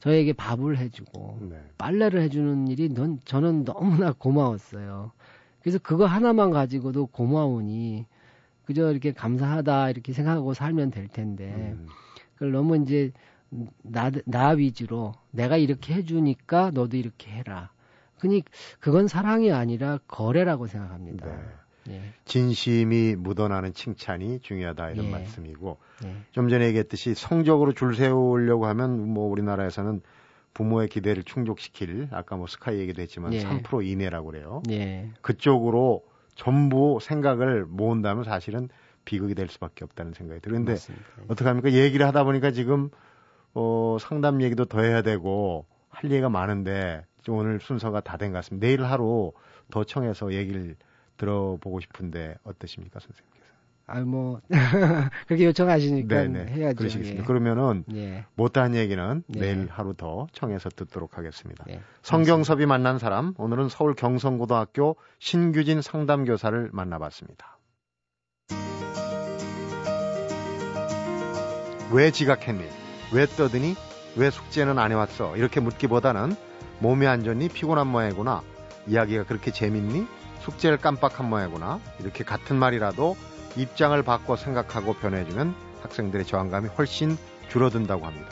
저에게 0.00 0.32
밥을 0.32 0.78
해주고 0.78 1.38
네. 1.50 1.60
빨래를 1.76 2.20
해주는 2.22 2.68
일이 2.68 2.88
넌 2.88 3.18
저는 3.24 3.64
너무나 3.64 4.12
고마웠어요. 4.12 5.12
그래서 5.60 5.78
그거 5.82 6.06
하나만 6.06 6.50
가지고도 6.50 7.06
고마우니 7.06 8.06
그저 8.64 8.90
이렇게 8.90 9.12
감사하다 9.12 9.90
이렇게 9.90 10.12
생각하고 10.12 10.54
살면 10.54 10.90
될 10.90 11.08
텐데 11.08 11.74
음, 11.76 11.86
그걸 12.34 12.52
너무 12.52 12.76
이제 12.76 13.12
나, 13.82 14.10
나 14.26 14.50
위주로 14.50 15.14
내가 15.30 15.56
이렇게 15.56 15.94
해주니까 15.94 16.70
너도 16.72 16.96
이렇게 16.96 17.30
해라. 17.30 17.70
그니 18.18 18.42
그건 18.80 19.08
사랑이 19.08 19.52
아니라 19.52 19.98
거래라고 20.06 20.66
생각합니다. 20.66 21.26
네. 21.26 21.42
예, 21.88 22.02
진심이 22.24 23.16
묻어나는 23.16 23.72
칭찬이 23.74 24.40
중요하다 24.40 24.90
이런 24.90 25.06
예. 25.06 25.10
말씀이고 25.10 25.78
예, 26.04 26.14
좀 26.32 26.48
전에 26.48 26.66
얘기했듯이 26.66 27.14
성적으로 27.14 27.72
줄 27.72 27.94
세우려고 27.94 28.66
하면 28.66 29.08
뭐 29.08 29.28
우리나라에서는 29.30 30.00
부모의 30.54 30.88
기대를 30.88 31.22
충족시킬 31.24 32.08
아까 32.10 32.36
뭐 32.36 32.46
스카이 32.46 32.78
얘기도 32.78 33.02
했지만 33.02 33.32
예. 33.34 33.40
3% 33.44 33.86
이내라고 33.86 34.30
그래요. 34.30 34.62
예, 34.70 35.10
그쪽으로 35.22 36.04
전부 36.34 36.98
생각을 37.00 37.64
모은다면 37.66 38.24
사실은 38.24 38.68
비극이 39.04 39.34
될 39.34 39.48
수밖에 39.48 39.84
없다는 39.84 40.12
생각이 40.12 40.40
들어요. 40.40 40.58
근데. 40.64 40.76
어떻게 41.28 41.48
합니까? 41.48 41.72
얘기를 41.72 42.06
하다 42.06 42.24
보니까 42.24 42.50
지금 42.50 42.90
어, 43.54 43.96
상담 44.00 44.42
얘기도 44.42 44.64
더 44.66 44.82
해야 44.82 45.02
되고 45.02 45.66
할 45.88 46.10
얘기가 46.10 46.28
많은데 46.28 47.04
좀 47.22 47.36
오늘 47.36 47.58
순서가 47.60 48.00
다 48.02 48.16
된 48.18 48.32
것 48.32 48.38
같습니다. 48.38 48.66
내일 48.66 48.84
하루 48.84 49.32
더 49.70 49.84
청해서 49.84 50.32
얘기를 50.32 50.76
들어보고 51.18 51.80
싶은데 51.80 52.36
어떠십니까, 52.44 53.00
선생님께서? 53.00 53.48
아유 53.90 54.04
뭐 54.04 54.40
그렇게 55.28 55.46
요청하시니까 55.46 56.16
해야죠. 56.16 56.76
그러시겠습니다. 56.76 57.22
예. 57.22 57.26
그러면은 57.26 57.84
예, 57.94 58.26
못한 58.34 58.74
얘기는 58.74 59.22
네. 59.26 59.40
내일 59.40 59.68
하루 59.70 59.94
더 59.94 60.26
청해서 60.32 60.68
듣도록 60.68 61.16
하겠습니다. 61.16 61.64
예. 61.70 61.80
성경섭이 62.02 62.66
만난 62.66 62.98
사람, 62.98 63.34
오늘은 63.38 63.68
서울 63.68 63.94
경성고등학교 63.94 64.96
신규진 65.18 65.80
상담교사를 65.82 66.70
만나봤습니다. 66.72 67.58
왜 71.90 72.10
지각했니? 72.10 72.62
왜 73.14 73.24
떠드니? 73.24 73.74
왜 74.16 74.30
숙제는 74.30 74.78
안 74.78 74.90
해왔어? 74.92 75.36
이렇게 75.38 75.60
묻기보다는 75.60 76.36
몸이 76.80 77.06
안 77.06 77.24
좋니? 77.24 77.48
피곤한 77.48 77.86
모양이구나. 77.86 78.42
이야기가 78.86 79.24
그렇게 79.24 79.50
재밌니? 79.50 80.06
숙제를 80.48 80.78
깜빡한 80.78 81.28
모양이구나. 81.28 81.80
이렇게 82.00 82.24
같은 82.24 82.56
말이라도 82.56 83.16
입장을 83.56 84.00
바꿔 84.02 84.36
생각하고 84.36 84.94
변해주면 84.94 85.54
학생들의 85.82 86.24
저항감이 86.26 86.68
훨씬 86.68 87.16
줄어든다고 87.48 88.06
합니다. 88.06 88.28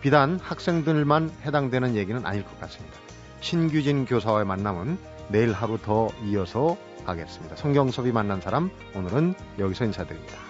비단 0.00 0.38
학생들만 0.38 1.32
해당되는 1.44 1.96
얘기는 1.96 2.24
아닐 2.24 2.44
것 2.44 2.58
같습니다. 2.60 2.96
신규진 3.40 4.04
교사와의 4.06 4.46
만남은 4.46 4.98
내일 5.28 5.52
하루 5.52 5.78
더 5.78 6.08
이어서 6.24 6.76
하겠습니다. 7.04 7.56
성경섭이 7.56 8.12
만난 8.12 8.40
사람 8.40 8.70
오늘은 8.94 9.34
여기서 9.58 9.84
인사드립니다. 9.86 10.45